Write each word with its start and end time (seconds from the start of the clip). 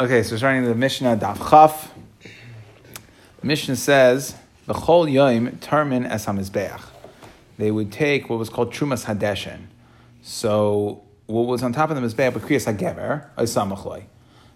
Okay, 0.00 0.22
so 0.22 0.34
starting 0.38 0.64
the 0.64 0.74
Mishnah 0.74 1.18
Daf 1.18 1.50
Chaf. 1.50 1.92
The 2.22 3.46
Mishnah 3.46 3.76
says, 3.76 4.34
"B'chol 4.66 5.12
yoim 5.12 5.58
termin 5.58 6.10
es 6.10 6.24
hamizbeach." 6.24 6.80
They 7.58 7.70
would 7.70 7.92
take 7.92 8.30
what 8.30 8.38
was 8.38 8.48
called 8.48 8.72
trumas 8.72 9.04
hadeshen. 9.04 9.66
So 10.22 11.02
what 11.26 11.42
was 11.42 11.62
on 11.62 11.74
top 11.74 11.90
of 11.90 11.96
the 11.96 12.08
mizbeach, 12.08 12.32
kriyas 12.32 12.74
hagever, 12.74 13.26
oisamachloi. 13.36 14.04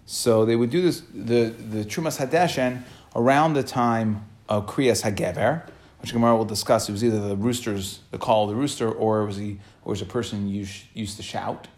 So 0.06 0.46
they 0.46 0.56
would 0.56 0.70
do 0.70 0.80
this 0.80 1.02
the 1.12 1.50
the 1.50 1.84
trumas 1.84 2.26
hadeshen 2.26 2.84
around 3.14 3.52
the 3.52 3.62
time 3.62 4.24
of 4.48 4.64
kriyas 4.64 5.02
hagever, 5.02 5.68
which 6.00 6.14
Gemara 6.14 6.38
will 6.38 6.46
discuss. 6.46 6.88
It 6.88 6.92
was 6.92 7.04
either 7.04 7.20
the 7.20 7.36
roosters, 7.36 8.00
the 8.12 8.18
call 8.18 8.44
of 8.44 8.48
the 8.48 8.56
rooster, 8.56 8.90
or 8.90 9.20
it 9.20 9.26
was 9.26 9.36
the 9.36 9.58
or 9.84 9.90
was 9.90 10.00
a 10.00 10.06
person 10.06 10.48
used, 10.48 10.84
used 10.94 11.18
to 11.18 11.22
shout. 11.22 11.68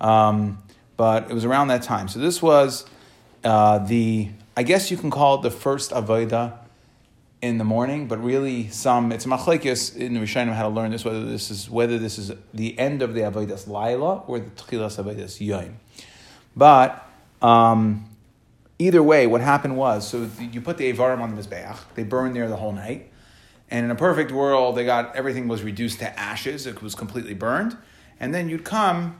Um, 0.00 0.62
but 0.96 1.28
it 1.28 1.34
was 1.34 1.44
around 1.44 1.68
that 1.68 1.82
time. 1.82 2.06
So 2.06 2.20
this 2.20 2.40
was 2.40 2.86
uh, 3.44 3.78
the, 3.78 4.28
I 4.56 4.62
guess 4.62 4.90
you 4.90 4.96
can 4.96 5.10
call 5.10 5.36
it 5.36 5.42
the 5.42 5.50
first 5.50 5.90
Avodah 5.90 6.58
in 7.42 7.56
the 7.58 7.64
morning, 7.64 8.06
but 8.06 8.22
really 8.22 8.68
some, 8.68 9.12
it's 9.12 9.24
machlekes 9.24 9.96
in 9.96 10.14
the 10.14 10.20
Rishonim 10.20 10.52
how 10.52 10.64
to 10.64 10.68
learn 10.68 10.90
this, 10.90 11.04
whether 11.04 11.24
this 11.24 11.50
is, 11.50 11.70
whether 11.70 11.98
this 11.98 12.18
is 12.18 12.32
the 12.52 12.78
end 12.78 13.00
of 13.00 13.14
the 13.14 13.20
Avodas 13.20 13.66
Laila 13.66 14.22
or 14.26 14.40
the 14.40 14.50
Tchilas 14.50 15.02
Avodas 15.02 15.40
Yom. 15.40 15.76
But 16.54 17.08
um, 17.40 18.10
either 18.78 19.02
way, 19.02 19.26
what 19.26 19.40
happened 19.40 19.76
was, 19.76 20.06
so 20.06 20.28
you 20.38 20.60
put 20.60 20.76
the 20.76 20.92
Avarim 20.92 21.20
on 21.20 21.34
the 21.34 21.42
Mizbeach, 21.42 21.78
they 21.94 22.02
burned 22.02 22.36
there 22.36 22.48
the 22.48 22.56
whole 22.56 22.72
night, 22.72 23.10
and 23.70 23.84
in 23.84 23.90
a 23.90 23.94
perfect 23.94 24.32
world, 24.32 24.76
they 24.76 24.84
got, 24.84 25.16
everything 25.16 25.48
was 25.48 25.62
reduced 25.62 26.00
to 26.00 26.20
ashes, 26.20 26.66
it 26.66 26.82
was 26.82 26.94
completely 26.94 27.34
burned, 27.34 27.76
and 28.18 28.34
then 28.34 28.50
you'd 28.50 28.64
come 28.64 29.16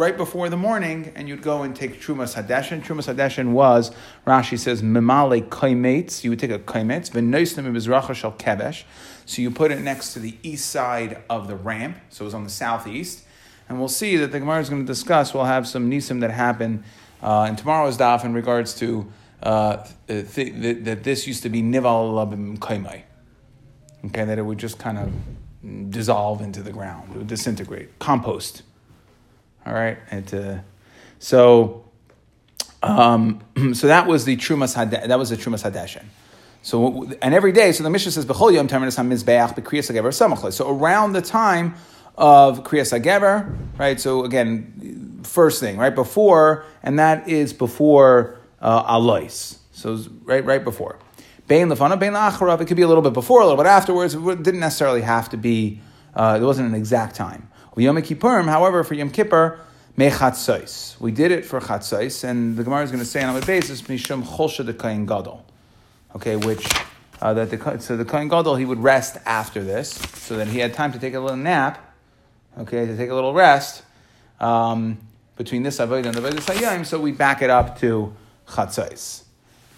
right 0.00 0.16
before 0.16 0.48
the 0.48 0.56
morning, 0.56 1.12
and 1.14 1.28
you'd 1.28 1.42
go 1.42 1.62
and 1.62 1.76
take 1.76 2.00
Trumas 2.00 2.34
Hadeshin. 2.34 2.82
Trumas 2.82 3.14
Hadeshin 3.14 3.52
was, 3.52 3.92
Rashi 4.26 4.58
says, 4.58 4.82
Mimale 4.82 5.46
Kaimetz. 5.46 6.24
You 6.24 6.30
would 6.30 6.38
take 6.38 6.50
a 6.50 6.58
Kaimetz, 6.58 7.10
Venoisnim 7.10 7.70
Mizracha 7.70 8.14
Shal 8.14 8.32
Kevesh. 8.32 8.84
So 9.26 9.42
you 9.42 9.50
put 9.50 9.70
it 9.70 9.80
next 9.82 10.14
to 10.14 10.18
the 10.18 10.38
east 10.42 10.70
side 10.70 11.22
of 11.28 11.48
the 11.48 11.54
ramp, 11.54 11.98
so 12.08 12.24
it 12.24 12.28
was 12.28 12.34
on 12.34 12.44
the 12.44 12.50
southeast. 12.50 13.24
And 13.68 13.78
we'll 13.78 13.88
see 13.88 14.16
that 14.16 14.32
the 14.32 14.40
Gemara 14.40 14.60
is 14.60 14.70
going 14.70 14.80
to 14.80 14.86
discuss, 14.86 15.34
we'll 15.34 15.44
have 15.44 15.68
some 15.68 15.90
nisim 15.90 16.20
that 16.22 16.30
happen 16.30 16.82
uh, 17.22 17.46
in 17.46 17.56
tomorrow's 17.56 17.98
daf 17.98 18.24
in 18.24 18.32
regards 18.32 18.74
to 18.76 19.06
uh, 19.42 19.86
th- 20.08 20.32
th- 20.32 20.84
that 20.84 21.04
this 21.04 21.26
used 21.26 21.42
to 21.42 21.50
be 21.50 21.62
Nival 21.62 22.14
Labim 22.14 22.58
Kaimai. 22.58 23.02
Okay, 24.06 24.24
that 24.24 24.38
it 24.38 24.42
would 24.46 24.58
just 24.58 24.78
kind 24.78 24.98
of 24.98 25.90
dissolve 25.90 26.40
into 26.40 26.62
the 26.62 26.72
ground, 26.72 27.10
it 27.12 27.18
would 27.18 27.26
disintegrate, 27.26 27.98
compost. 27.98 28.62
All 29.70 29.76
right, 29.76 29.98
and 30.10 30.34
uh, 30.34 30.58
so 31.20 31.84
um, 32.82 33.40
so 33.72 33.86
that 33.86 34.08
was 34.08 34.24
the 34.24 34.36
trumas 34.36 34.74
had 34.74 34.90
that 34.90 35.16
was 35.16 35.30
the 35.30 35.36
trumas 35.36 35.62
hadeshin. 35.62 36.02
So 36.62 37.08
and 37.22 37.32
every 37.34 37.52
day, 37.52 37.70
so 37.70 37.84
the 37.84 37.90
Mishnah 37.90 38.10
says 38.10 38.26
b'chol 38.26 38.52
yom 38.52 38.66
terminus 38.66 38.96
hamizbeach 38.96 39.54
b'kriyas 39.54 39.94
hagever 39.94 40.08
samachle. 40.08 40.52
So 40.52 40.68
around 40.68 41.12
the 41.12 41.22
time 41.22 41.76
of 42.16 42.64
kriyas 42.64 42.98
hagever, 42.98 43.56
right? 43.78 44.00
So 44.00 44.24
again, 44.24 45.20
first 45.22 45.60
thing, 45.60 45.76
right 45.76 45.94
before, 45.94 46.64
and 46.82 46.98
that 46.98 47.28
is 47.28 47.52
before 47.52 48.40
uh, 48.60 48.82
alois. 48.88 49.56
So 49.70 50.02
right, 50.24 50.44
right 50.44 50.64
before. 50.64 50.98
Bein 51.46 51.68
lefana, 51.68 51.96
bein 51.96 52.14
la'acharav. 52.14 52.60
It 52.60 52.66
could 52.66 52.76
be 52.76 52.82
a 52.82 52.88
little 52.88 53.04
bit 53.04 53.12
before, 53.12 53.40
a 53.40 53.44
little 53.44 53.62
bit 53.62 53.68
afterwards. 53.68 54.16
It 54.16 54.42
didn't 54.42 54.58
necessarily 54.58 55.02
have 55.02 55.28
to 55.28 55.36
be. 55.36 55.80
Uh, 56.12 56.38
there 56.38 56.46
wasn't 56.48 56.66
an 56.66 56.74
exact 56.74 57.14
time. 57.14 57.46
Yom 57.76 57.96
Kippurim, 57.96 58.48
however, 58.48 58.82
for 58.84 58.94
Yom 58.94 59.10
Kippur, 59.10 59.60
mechatzos. 59.96 60.98
We 61.00 61.12
did 61.12 61.30
it 61.30 61.44
for 61.44 61.60
chatzos, 61.60 62.24
and 62.24 62.56
the 62.56 62.64
Gemara 62.64 62.82
is 62.82 62.90
going 62.90 63.02
to 63.02 63.08
say 63.08 63.22
on 63.22 63.36
a 63.36 63.44
basis 63.44 63.82
mishum 63.82 64.22
cholsha 64.22 64.64
de 64.64 64.72
kain 64.72 65.06
gadol. 65.06 65.44
Okay, 66.16 66.36
which 66.36 66.66
uh, 67.20 67.34
that 67.34 67.50
the 67.50 67.78
so 67.80 67.96
the 67.96 68.04
kain 68.04 68.28
gadol 68.28 68.56
he 68.56 68.64
would 68.64 68.82
rest 68.82 69.18
after 69.26 69.62
this, 69.62 69.90
so 69.90 70.36
that 70.36 70.48
he 70.48 70.58
had 70.58 70.74
time 70.74 70.92
to 70.92 70.98
take 70.98 71.14
a 71.14 71.20
little 71.20 71.36
nap. 71.36 71.94
Okay, 72.58 72.86
to 72.86 72.96
take 72.96 73.10
a 73.10 73.14
little 73.14 73.34
rest 73.34 73.82
um, 74.40 74.98
between 75.36 75.62
this 75.62 75.78
avodah 75.78 76.06
and 76.06 76.14
the 76.14 76.20
avodah 76.20 76.40
sayim. 76.40 76.84
So 76.84 77.00
we 77.00 77.12
back 77.12 77.42
it 77.42 77.50
up 77.50 77.78
to 77.80 78.14
chatzos 78.48 79.24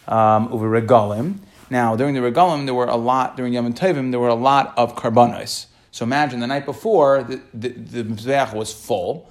um, 0.09 0.49
over 0.53 0.69
regalim. 0.69 1.39
Now 1.69 1.97
during 1.97 2.15
the 2.15 2.21
regalim, 2.21 2.65
there 2.65 2.75
were 2.75 2.87
a 2.87 2.97
lot 2.97 3.37
during 3.37 3.53
Yom 3.53 3.73
Tovim. 3.75 4.11
There 4.11 4.21
were 4.21 4.29
a 4.29 4.35
lot 4.35 4.73
of 4.77 4.97
karbanos. 4.97 5.67
So 5.93 6.05
imagine 6.05 6.41
the 6.41 6.49
night 6.49 6.67
before 6.67 7.23
the 7.23 7.41
the, 7.55 7.69
the 7.69 8.03
mizbeach 8.03 8.53
was 8.55 8.73
full, 8.73 9.31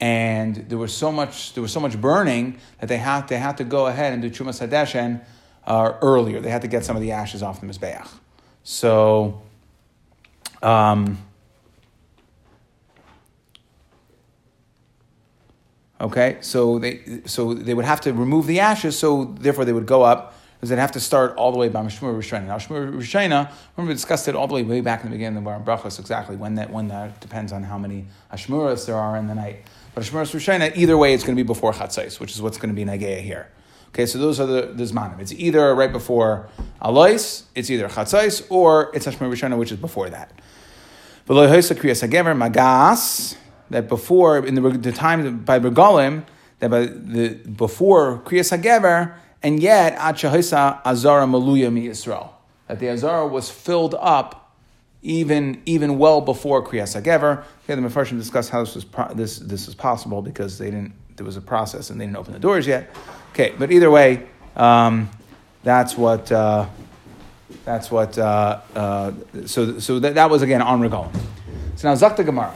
and 0.00 0.54
there 0.68 0.78
was 0.78 0.96
so 0.96 1.10
much 1.10 1.54
there 1.54 1.62
was 1.62 1.72
so 1.72 1.80
much 1.80 2.00
burning 2.00 2.58
that 2.78 2.88
they 2.88 2.98
had 2.98 3.26
they 3.26 3.38
had 3.38 3.56
to 3.56 3.64
go 3.64 3.86
ahead 3.86 4.12
and 4.12 4.22
do 4.22 4.30
trumas 4.30 4.64
hadeshen 4.64 5.24
uh, 5.66 5.94
earlier. 6.00 6.40
They 6.40 6.50
had 6.50 6.62
to 6.62 6.68
get 6.68 6.84
some 6.84 6.94
of 6.94 7.02
the 7.02 7.10
ashes 7.10 7.42
off 7.42 7.60
the 7.60 7.66
mizbeach. 7.66 8.08
So. 8.62 9.42
Um, 10.62 11.18
okay, 16.00 16.38
so 16.40 16.78
they 16.78 17.20
so 17.26 17.52
they 17.52 17.74
would 17.74 17.84
have 17.84 18.00
to 18.02 18.14
remove 18.14 18.46
the 18.46 18.60
ashes. 18.60 18.98
So 18.98 19.24
therefore, 19.38 19.66
they 19.66 19.74
would 19.74 19.86
go 19.86 20.02
up 20.02 20.34
because 20.64 20.70
they'd 20.70 20.80
have 20.80 20.92
to 20.92 21.00
start 21.00 21.36
all 21.36 21.52
the 21.52 21.58
way 21.58 21.68
by 21.68 21.82
Mishmur 21.82 22.16
Rishayna. 22.16 22.46
Now, 22.46 22.56
Mishmur 22.56 23.50
remember 23.76 23.78
we 23.88 23.92
discussed 23.92 24.28
it 24.28 24.34
all 24.34 24.46
the 24.46 24.54
way 24.54 24.62
way 24.62 24.80
back 24.80 25.04
in 25.04 25.10
the 25.10 25.14
beginning 25.14 25.36
of 25.36 25.44
the 25.44 25.70
Brachos, 25.70 26.00
exactly 26.00 26.36
when 26.36 26.54
that 26.54 26.70
when 26.70 26.88
that 26.88 27.20
depends 27.20 27.52
on 27.52 27.64
how 27.64 27.76
many 27.76 28.06
Hashmuras 28.32 28.86
there 28.86 28.96
are 28.96 29.18
in 29.18 29.26
the 29.26 29.34
night. 29.34 29.58
But 29.94 30.04
Hashmuras 30.04 30.34
Rishayna, 30.34 30.74
either 30.74 30.96
way, 30.96 31.12
it's 31.12 31.22
going 31.22 31.36
to 31.36 31.42
be 31.42 31.46
before 31.46 31.74
Chatzais, 31.74 32.18
which 32.18 32.32
is 32.32 32.40
what's 32.40 32.56
going 32.56 32.74
to 32.74 32.74
be 32.74 32.90
Nageya 32.90 33.20
here. 33.20 33.50
Okay, 33.88 34.06
so 34.06 34.16
those 34.16 34.40
are 34.40 34.46
the, 34.46 34.72
the 34.72 34.84
Zmanim. 34.84 35.20
It's 35.20 35.32
either 35.32 35.74
right 35.74 35.92
before 35.92 36.48
Alois, 36.80 37.42
it's 37.54 37.68
either 37.68 37.86
Chatzais, 37.86 38.46
or 38.48 38.90
it's 38.94 39.04
Hashmur 39.04 39.30
Rishayna, 39.30 39.58
which 39.58 39.70
is 39.70 39.76
before 39.76 40.08
that. 40.08 40.32
Magas, 41.28 43.36
that 43.68 43.86
before, 43.86 44.46
in 44.46 44.54
the, 44.54 44.62
the 44.70 44.92
time 44.92 45.40
by 45.40 45.60
Regalim, 45.60 46.24
that 46.60 46.70
by 46.70 46.86
the, 46.86 47.34
before 47.34 48.20
Kriyas 48.20 48.58
HaGever, 48.58 49.14
and 49.44 49.62
yet 49.62 49.96
Achahisa 49.98 50.80
Azara 50.84 51.26
Maluya 51.26 51.70
Mi 51.70 51.86
Yisrael. 51.86 52.30
That 52.66 52.80
the 52.80 52.88
Azara 52.88 53.26
was 53.26 53.50
filled 53.50 53.94
up 54.00 54.56
even, 55.02 55.62
even 55.66 55.98
well 55.98 56.22
before 56.22 56.66
Kriyas 56.66 57.00
HaGever. 57.00 57.44
Okay, 57.64 57.74
the 57.80 57.86
Mefarshim 57.86 58.18
discuss 58.18 58.48
how 58.48 58.64
this 58.64 58.74
was, 58.74 58.86
this, 59.14 59.38
this 59.38 59.66
was 59.66 59.74
possible 59.74 60.22
because 60.22 60.56
they 60.56 60.70
didn't, 60.70 60.94
there 61.16 61.26
was 61.26 61.36
a 61.36 61.42
process 61.42 61.90
and 61.90 62.00
they 62.00 62.06
didn't 62.06 62.16
open 62.16 62.32
the 62.32 62.38
doors 62.38 62.66
yet. 62.66 62.90
Okay, 63.32 63.52
but 63.58 63.70
either 63.70 63.90
way, 63.90 64.26
um, 64.56 65.10
that's 65.62 65.96
what, 65.96 66.32
uh, 66.32 66.66
that's 67.66 67.90
what, 67.90 68.16
uh, 68.16 68.62
uh, 68.74 69.12
so, 69.44 69.78
so 69.78 69.98
that, 69.98 70.14
that 70.14 70.30
was 70.30 70.40
again 70.40 70.62
on 70.62 70.80
Regal. 70.80 71.12
So 71.76 71.88
now 71.88 71.94
Zakta 71.94 72.24
Gemara. 72.24 72.54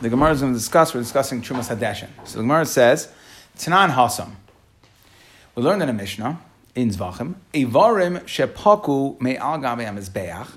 The 0.00 0.08
Gemara 0.08 0.32
is 0.32 0.40
going 0.40 0.54
to 0.54 0.58
discuss, 0.58 0.94
we're 0.94 1.02
discussing 1.02 1.42
Trumas 1.42 1.74
Hadeshin. 1.74 2.08
So 2.24 2.38
the 2.38 2.42
Gemara 2.42 2.64
says, 2.64 3.12
Tanan 3.58 3.90
Hasam. 3.90 4.30
We 5.54 5.62
learned 5.62 5.82
in 5.84 5.88
a 5.88 5.92
Mishnah 5.92 6.40
in 6.74 6.90
Zvachim, 6.90 7.36
Evarim 7.52 8.22
shepaku 8.22 9.20
me'al 9.20 9.58
hamizbeach, 9.58 10.48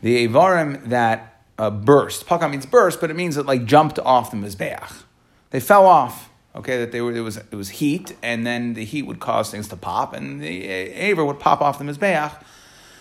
the 0.00 0.28
Evarim 0.28 0.88
that 0.90 1.42
uh, 1.58 1.70
burst. 1.70 2.26
Paka 2.26 2.48
means 2.48 2.64
burst, 2.64 3.00
but 3.00 3.10
it 3.10 3.16
means 3.16 3.36
it 3.36 3.46
like 3.46 3.64
jumped 3.64 3.98
off 3.98 4.30
the 4.30 4.36
mizbeach. 4.36 5.02
They 5.50 5.58
fell 5.58 5.86
off. 5.86 6.30
Okay, 6.54 6.78
that 6.78 6.92
they 6.92 7.00
were 7.00 7.12
it 7.12 7.20
was 7.20 7.36
it 7.36 7.54
was 7.54 7.68
heat, 7.68 8.14
and 8.22 8.46
then 8.46 8.74
the 8.74 8.84
heat 8.84 9.02
would 9.02 9.18
cause 9.18 9.50
things 9.50 9.68
to 9.68 9.76
pop, 9.76 10.14
and 10.14 10.40
the 10.40 10.66
aver 10.66 11.24
would 11.24 11.40
pop 11.40 11.60
off 11.60 11.78
the 11.78 11.84
mizbeach. 11.84 12.32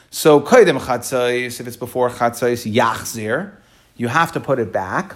So 0.10 0.42
koydem 0.42 0.80
chatzais, 0.80 1.60
if 1.60 1.68
it's 1.68 1.78
before 1.78 2.10
chatzais 2.10 2.72
yachzir, 2.72 3.52
you 3.96 4.08
have 4.08 4.32
to 4.32 4.40
put 4.40 4.58
it 4.58 4.72
back. 4.72 5.16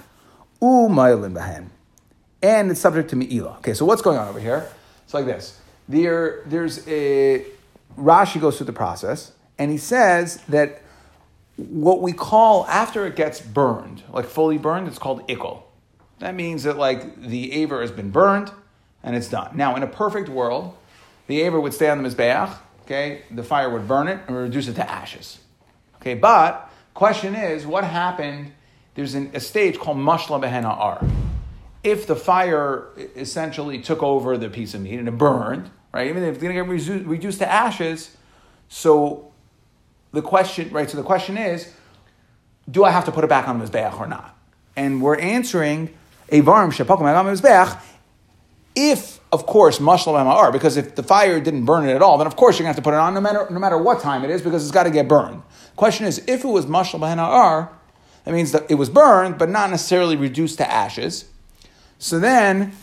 U 0.61 0.87
ma'ilin 0.89 1.33
bahen, 1.33 1.69
and 2.43 2.69
it's 2.69 2.79
subject 2.79 3.09
to 3.09 3.15
me'ilah. 3.15 3.57
Okay, 3.57 3.73
so 3.73 3.85
what's 3.85 4.03
going 4.03 4.19
on 4.19 4.27
over 4.27 4.39
here? 4.39 4.67
It's 5.03 5.13
like 5.15 5.25
this 5.25 5.60
there, 5.91 6.41
there's 6.45 6.87
a 6.87 7.45
Rashi 7.97 8.39
goes 8.39 8.57
through 8.57 8.67
the 8.67 8.73
process, 8.73 9.33
and 9.57 9.71
he 9.71 9.77
says 9.77 10.37
that 10.47 10.81
what 11.57 12.01
we 12.01 12.13
call 12.13 12.65
after 12.67 13.05
it 13.05 13.15
gets 13.15 13.39
burned, 13.39 14.03
like 14.11 14.25
fully 14.25 14.57
burned, 14.57 14.87
it's 14.87 14.97
called 14.97 15.27
ikol. 15.27 15.63
That 16.19 16.35
means 16.35 16.63
that 16.63 16.77
like 16.77 17.21
the 17.21 17.51
aver 17.53 17.81
has 17.81 17.91
been 17.91 18.11
burned 18.11 18.51
and 19.03 19.15
it's 19.15 19.27
done. 19.27 19.55
Now, 19.55 19.75
in 19.75 19.83
a 19.83 19.87
perfect 19.87 20.29
world, 20.29 20.75
the 21.27 21.41
aver 21.41 21.59
would 21.59 21.73
stay 21.73 21.89
on 21.89 22.01
the 22.01 22.09
mizbeach. 22.09 22.57
Okay, 22.83 23.23
the 23.31 23.43
fire 23.43 23.69
would 23.69 23.87
burn 23.87 24.07
it 24.07 24.19
and 24.27 24.35
reduce 24.35 24.67
it 24.67 24.73
to 24.75 24.89
ashes. 24.89 25.39
Okay, 25.97 26.13
but 26.13 26.71
question 26.93 27.35
is, 27.35 27.65
what 27.65 27.83
happened? 27.83 28.53
There's 28.95 29.13
an, 29.13 29.31
a 29.33 29.39
stage 29.39 29.77
called 29.77 29.97
mashla 29.97 30.41
behena 30.41 30.77
ar 30.77 31.05
if 31.83 32.07
the 32.07 32.15
fire 32.15 32.87
essentially 33.15 33.79
took 33.79 34.03
over 34.03 34.37
the 34.37 34.49
piece 34.49 34.73
of 34.73 34.81
meat 34.81 34.99
and 34.99 35.07
it 35.07 35.17
burned, 35.17 35.69
right? 35.93 36.07
Even 36.07 36.23
if 36.23 36.35
it's 36.35 36.43
going 36.43 36.55
to 36.55 36.63
get 36.63 37.05
reduced 37.07 37.39
to 37.39 37.51
ashes, 37.51 38.15
so 38.69 39.31
the 40.11 40.21
question, 40.21 40.69
right? 40.71 40.89
So 40.89 40.97
the 40.97 41.03
question 41.03 41.37
is, 41.37 41.73
do 42.69 42.83
I 42.83 42.91
have 42.91 43.05
to 43.05 43.11
put 43.11 43.23
it 43.23 43.29
back 43.29 43.47
on 43.47 43.59
the 43.59 43.65
mizbeach 43.65 43.99
or 43.99 44.07
not? 44.07 44.37
And 44.75 45.01
we're 45.01 45.17
answering 45.17 45.93
a 46.29 46.41
varm 46.41 46.71
shepakum 46.71 47.01
mizbeach 47.01 47.81
if 48.75 49.21
of 49.31 49.45
course, 49.45 49.79
mashal 49.79 50.13
are 50.13 50.51
because 50.51 50.75
if 50.75 50.95
the 50.95 51.03
fire 51.03 51.39
didn't 51.39 51.65
burn 51.65 51.87
it 51.87 51.95
at 51.95 52.01
all, 52.01 52.17
then 52.17 52.27
of 52.27 52.35
course 52.35 52.59
you're 52.59 52.65
going 52.65 52.73
to 52.73 52.75
have 52.75 52.83
to 52.83 52.89
put 52.89 52.93
it 52.93 52.99
on 52.99 53.13
no 53.13 53.21
matter, 53.21 53.47
no 53.49 53.59
matter 53.59 53.77
what 53.77 54.01
time 54.01 54.23
it 54.25 54.29
is 54.29 54.41
because 54.41 54.63
it's 54.63 54.73
got 54.73 54.83
to 54.83 54.89
get 54.89 55.07
burned. 55.07 55.41
Question 55.75 56.05
is, 56.05 56.21
if 56.27 56.43
it 56.43 56.47
was 56.47 56.65
mashal 56.65 57.01
ar, 57.01 57.71
that 58.25 58.33
means 58.33 58.51
that 58.51 58.69
it 58.69 58.75
was 58.75 58.89
burned, 58.89 59.37
but 59.37 59.49
not 59.49 59.69
necessarily 59.69 60.17
reduced 60.17 60.57
to 60.57 60.69
ashes. 60.69 61.25
So 62.01 62.17
then, 62.17 62.73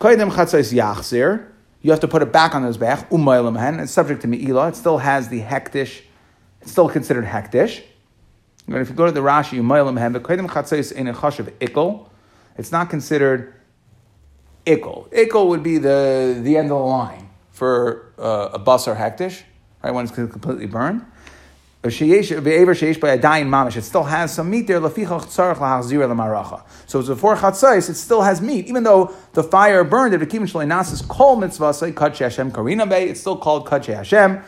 koydem 0.00 0.32
chatzais 0.32 0.72
yachzir, 0.72 1.46
you 1.80 1.92
have 1.92 2.00
to 2.00 2.08
put 2.08 2.22
it 2.22 2.32
back 2.32 2.56
on 2.56 2.62
the 2.62 2.76
mizbeach, 2.76 3.08
umaylam 3.08 3.80
it's 3.80 3.92
subject 3.92 4.22
to 4.22 4.26
mi'ilah, 4.26 4.70
it 4.70 4.74
still 4.74 4.98
has 4.98 5.28
the 5.28 5.42
hektish, 5.42 6.00
it's 6.60 6.72
still 6.72 6.88
considered 6.88 7.24
hektish. 7.24 7.84
And 8.66 8.74
if 8.78 8.88
you 8.88 8.96
go 8.96 9.06
to 9.06 9.12
the 9.12 9.20
Rashi, 9.20 9.60
umaylam 9.60 9.96
hen, 9.96 10.12
the 10.12 10.18
koydem 10.18 10.48
chatzais 10.48 10.90
in 10.90 11.06
a 11.06 11.10
of 11.12 11.58
ikkel, 11.60 12.08
it's 12.58 12.72
not 12.72 12.90
considered 12.90 13.54
ikkel. 14.66 15.08
Ikkel 15.12 15.46
would 15.46 15.62
be 15.62 15.78
the, 15.78 16.40
the 16.42 16.56
end 16.56 16.72
of 16.72 16.78
the 16.78 16.84
line 16.84 17.30
for 17.52 18.12
uh, 18.18 18.48
a 18.54 18.58
bus 18.58 18.88
or 18.88 18.96
hektish, 18.96 19.42
right, 19.84 19.92
when 19.92 20.04
it's 20.04 20.12
completely 20.12 20.66
burned. 20.66 21.06
It 21.86 23.82
still 23.82 24.04
has 24.04 24.32
some 24.34 24.48
meat 24.50 24.66
there. 24.66 24.80
So 24.80 24.94
it's 26.98 27.08
before 27.08 27.36
chatzais, 27.36 27.90
it 27.90 27.94
still 27.94 28.22
has 28.22 28.40
meat, 28.40 28.66
even 28.68 28.84
though 28.84 29.14
the 29.34 29.42
fire 29.42 29.84
burned 29.84 30.14
it. 30.14 30.22
It's 30.22 30.32
Hashem 30.32 30.90
still 33.20 33.36
called 33.36 33.66
kadshe 33.66 33.94
Hashem. 33.94 34.42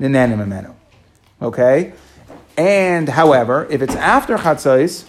Nenanim 0.00 0.74
Okay, 1.40 1.92
and 2.56 3.08
however, 3.08 3.66
if 3.68 3.82
it's 3.82 3.96
after 3.96 4.38
chatzais, 4.38 5.04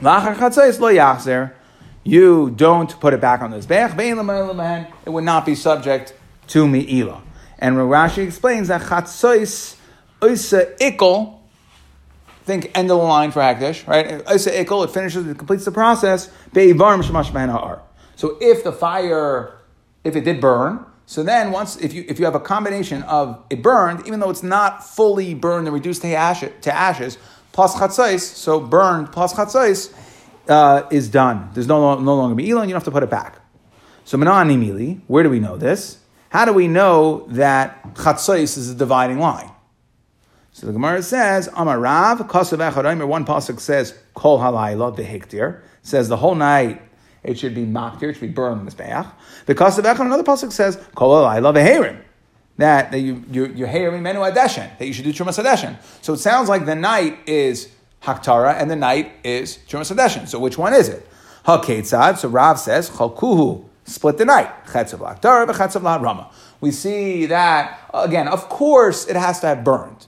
lachar 0.00 0.36
chatzais 0.36 0.78
lo 0.78 0.92
yachzer 0.92 1.52
you 2.04 2.50
don't 2.50 2.98
put 3.00 3.12
it 3.12 3.20
back 3.20 3.42
on 3.42 3.50
the 3.50 3.58
Zbeach, 3.58 4.86
it 5.04 5.10
would 5.10 5.24
not 5.24 5.44
be 5.44 5.54
subject 5.54 6.14
to 6.46 6.66
Mi'ila. 6.66 7.22
And 7.58 7.76
Rashi 7.76 8.24
explains 8.24 8.68
that 8.68 8.80
Chatzos 8.82 9.76
Oisa 10.20 10.76
Ikkel, 10.78 11.38
think 12.44 12.70
end 12.76 12.90
of 12.90 12.98
the 12.98 13.04
line 13.04 13.30
for 13.30 13.40
Hagdish, 13.40 13.86
right? 13.86 14.24
Oisa 14.26 14.52
Ikkel, 14.52 14.84
it 14.84 14.90
finishes, 14.90 15.26
it 15.26 15.38
completes 15.38 15.64
the 15.64 15.72
process, 15.72 16.30
Be'ivarm 16.52 17.02
Shemash 17.02 17.34
Ar. 17.34 17.82
So 18.16 18.36
if 18.40 18.64
the 18.64 18.72
fire, 18.72 19.58
if 20.04 20.16
it 20.16 20.24
did 20.24 20.40
burn, 20.40 20.84
so 21.06 21.22
then 21.22 21.50
once, 21.50 21.76
if 21.76 21.92
you, 21.92 22.04
if 22.08 22.18
you 22.18 22.24
have 22.24 22.34
a 22.34 22.40
combination 22.40 23.02
of 23.04 23.42
it 23.50 23.62
burned, 23.62 24.06
even 24.06 24.20
though 24.20 24.30
it's 24.30 24.42
not 24.42 24.86
fully 24.86 25.34
burned 25.34 25.66
and 25.66 25.74
reduced 25.74 26.02
to, 26.02 26.14
ashes, 26.14 26.52
to 26.62 26.72
ashes 26.72 27.18
plus 27.52 27.74
chatzais, 27.74 28.20
so 28.20 28.60
burned 28.60 29.10
plus 29.10 29.34
chatzais, 29.34 29.92
uh, 30.48 30.86
is 30.90 31.08
done. 31.08 31.48
There's 31.54 31.66
no, 31.66 31.98
no 31.98 32.16
longer 32.16 32.34
Me'ilah, 32.34 32.60
and 32.60 32.70
you 32.70 32.74
don't 32.74 32.80
have 32.80 32.84
to 32.84 32.90
put 32.90 33.02
it 33.02 33.10
back. 33.10 33.40
So 34.04 34.18
Menani 34.18 34.58
Mili, 34.58 35.00
where 35.06 35.22
do 35.22 35.30
we 35.30 35.40
know 35.40 35.56
this? 35.56 35.98
How 36.30 36.44
do 36.44 36.52
we 36.52 36.68
know 36.68 37.26
that 37.28 37.94
Chatzos 37.94 38.56
is 38.56 38.70
a 38.70 38.74
dividing 38.74 39.18
line? 39.18 39.50
So 40.60 40.66
the 40.66 40.74
Gemara 40.74 41.02
says, 41.02 41.48
Amarav, 41.48 42.28
Kosav 42.28 42.58
Echad 42.58 43.08
one 43.08 43.24
pasuk 43.24 43.58
says, 43.60 43.98
Kol 44.12 44.38
Halayla, 44.38 44.94
the 44.94 45.02
says 45.80 46.10
the 46.10 46.18
whole 46.18 46.34
night 46.34 46.82
it 47.22 47.38
should 47.38 47.54
be 47.54 47.64
maktir, 47.64 48.10
it 48.10 48.12
should 48.12 48.20
be 48.20 48.26
burned 48.26 48.60
in 48.60 48.66
the. 48.66 49.10
The 49.46 49.54
Kosav 49.54 49.84
Echad, 49.84 50.04
another 50.04 50.22
pasuk 50.22 50.52
says, 50.52 50.76
Kol 50.94 51.14
Halayla, 51.14 51.54
the 51.54 51.60
Herim, 51.60 52.02
that, 52.58 52.90
that 52.90 52.98
you, 52.98 53.24
you, 53.30 53.46
you're 53.46 53.68
Menu 54.02 54.20
Adeshen, 54.20 54.76
that 54.76 54.86
you 54.86 54.92
should 54.92 55.06
do 55.06 55.14
Trumas 55.14 55.42
Adeshen. 55.42 55.78
So 56.02 56.12
it 56.12 56.18
sounds 56.18 56.50
like 56.50 56.66
the 56.66 56.74
night 56.74 57.20
is 57.26 57.72
Haktara, 58.02 58.60
and 58.60 58.70
the 58.70 58.76
night 58.76 59.12
is 59.24 59.60
Trumas 59.66 59.90
Hadeshin. 59.90 60.28
So 60.28 60.38
which 60.38 60.58
one 60.58 60.74
is 60.74 60.90
it? 60.90 61.08
Haketzad. 61.46 62.18
So 62.18 62.28
Rav 62.28 62.60
says 62.60 62.90
Chalkuhu. 62.90 63.64
Split 63.84 64.18
the 64.18 64.26
night. 64.26 64.66
Chetzav 64.66 64.98
Haktara, 64.98 65.46
Chetzav 65.46 65.82
Rama. 65.82 66.30
We 66.60 66.70
see 66.70 67.24
that 67.26 67.80
again. 67.94 68.28
Of 68.28 68.50
course, 68.50 69.06
it 69.06 69.16
has 69.16 69.40
to 69.40 69.46
have 69.46 69.64
burned, 69.64 70.06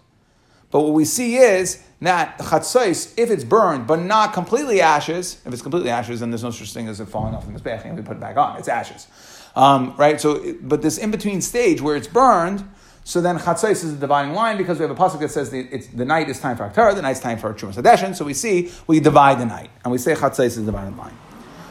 but 0.73 0.81
what 0.81 0.93
we 0.93 1.05
see 1.05 1.37
is 1.37 1.81
that 2.01 2.37
chatzos, 2.39 3.15
if 3.17 3.31
it's 3.31 3.45
burned 3.45 3.87
but 3.87 4.01
not 4.01 4.33
completely 4.33 4.81
ashes, 4.81 5.41
if 5.47 5.53
it's 5.53 5.63
completely 5.63 5.91
ashes, 5.91 6.19
then 6.19 6.31
there's 6.31 6.43
no 6.43 6.51
such 6.51 6.73
thing 6.73 6.89
as 6.89 6.99
it 6.99 7.07
falling 7.07 7.37
off 7.37 7.47
in 7.47 7.53
this 7.53 7.63
bath 7.63 7.85
and 7.85 7.97
we 7.97 8.03
put 8.03 8.17
it 8.17 8.21
back 8.21 8.37
on. 8.37 8.57
It's 8.57 8.67
ashes, 8.67 9.07
um, 9.55 9.95
right? 9.97 10.21
So, 10.21 10.55
but 10.61 10.83
this 10.83 10.99
in 10.99 11.13
between 11.13 11.41
stage 11.41 11.81
where 11.81 11.95
it's 11.95 12.09
burned 12.09 12.69
so 13.05 13.21
then 13.21 13.39
Chatzos 13.39 13.85
is 13.85 13.93
a 13.93 13.97
dividing 13.97 14.33
line 14.33 14.57
because 14.57 14.79
we 14.79 14.87
have 14.87 14.91
a 14.91 15.01
pasuk 15.01 15.19
that 15.21 15.31
says 15.31 15.51
the, 15.51 15.65
the 15.95 16.05
night 16.05 16.29
is 16.29 16.39
time 16.39 16.57
for 16.57 16.69
Aktara, 16.69 16.95
the 16.95 17.03
night's 17.03 17.19
time 17.19 17.37
for 17.37 17.53
Trumas 17.53 17.75
Hadeshin. 17.75 18.15
So 18.15 18.25
we 18.25 18.35
see 18.35 18.71
we 18.87 19.01
divide 19.01 19.41
the 19.41 19.47
night 19.47 19.71
and 19.85 19.91
we 19.91 19.99
say 19.99 20.15
Chatzos 20.15 20.47
is 20.47 20.59
a 20.59 20.63
dividing 20.63 20.97
line. 20.97 21.17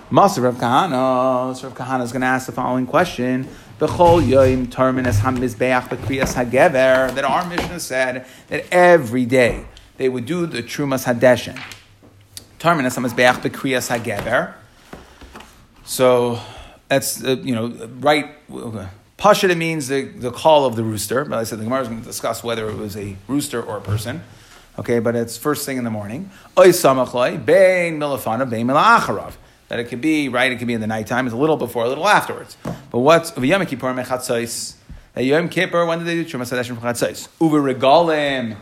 Master 0.10 0.42
Rav 0.42 0.56
Kahana, 0.56 1.56
so 1.56 1.70
Rav 1.70 1.78
Kahana 1.78 2.04
is 2.04 2.12
going 2.12 2.22
to 2.22 2.28
ask 2.28 2.48
the 2.48 2.52
following 2.52 2.86
question: 2.86 3.48
B'chol 3.82 4.22
yoim 4.24 4.70
terminus 4.72 5.22
hamizbeach 5.22 5.90
b'kriyas 5.90 6.36
hagever. 6.36 7.16
That 7.16 7.24
our 7.24 7.50
Mishnah 7.50 7.80
said 7.80 8.28
that 8.50 8.66
every 8.72 9.26
day 9.26 9.66
they 9.98 10.08
would 10.08 10.28
do 10.28 10.46
the 10.46 10.62
Trumas 10.62 11.12
Hadeshin. 11.12 11.60
Terminus 12.60 12.96
hamizbeach 12.96 13.42
b'kriyas 13.42 13.90
hagever. 13.90 14.54
So 15.84 16.40
that's 16.90 17.24
uh, 17.24 17.38
you 17.42 17.56
know 17.56 17.90
right. 18.02 18.28
Pashit 19.18 19.58
means 19.58 19.88
the, 19.88 20.04
the 20.04 20.30
call 20.30 20.68
of 20.68 20.76
the 20.76 20.84
rooster. 20.84 21.26
But 21.26 21.40
I 21.40 21.44
said 21.44 21.58
the 21.58 21.64
Gemara 21.64 21.82
is 21.82 21.88
going 21.88 22.02
to 22.02 22.08
discuss 22.08 22.44
whether 22.44 22.70
it 22.70 22.78
was 22.78 22.96
a 22.96 23.16
rooster 23.28 23.64
or 23.64 23.78
a 23.78 23.82
person. 23.82 24.22
Okay, 24.78 25.00
but 25.00 25.16
it's 25.16 25.38
first 25.38 25.66
thing 25.66 25.78
in 25.78 25.86
the 25.86 25.90
morning. 25.90 26.30
That 29.72 29.80
it 29.80 29.86
could 29.86 30.02
be, 30.02 30.28
right, 30.28 30.52
it 30.52 30.58
could 30.58 30.68
be 30.68 30.74
in 30.74 30.82
the 30.82 30.88
nighttime. 30.88 31.28
It's 31.28 31.34
a 31.34 31.38
little 31.38 31.56
before, 31.56 31.86
a 31.86 31.88
little 31.88 32.06
afterwards. 32.06 32.58
But 32.92 33.00
what's 33.00 33.38
Yom 33.38 33.66
Kippur 33.66 33.94
mechatzais? 33.94 34.74
Yom 35.16 35.48
Kippur, 35.48 35.86
when 35.86 36.00
did 36.00 36.08
they 36.08 36.22
do 36.22 36.26
Trumas 36.26 36.52
Hadeshim 36.52 36.78
from 36.78 36.80
Chatzais? 36.80 37.30
Uber 37.40 37.62
regalim. 37.74 38.58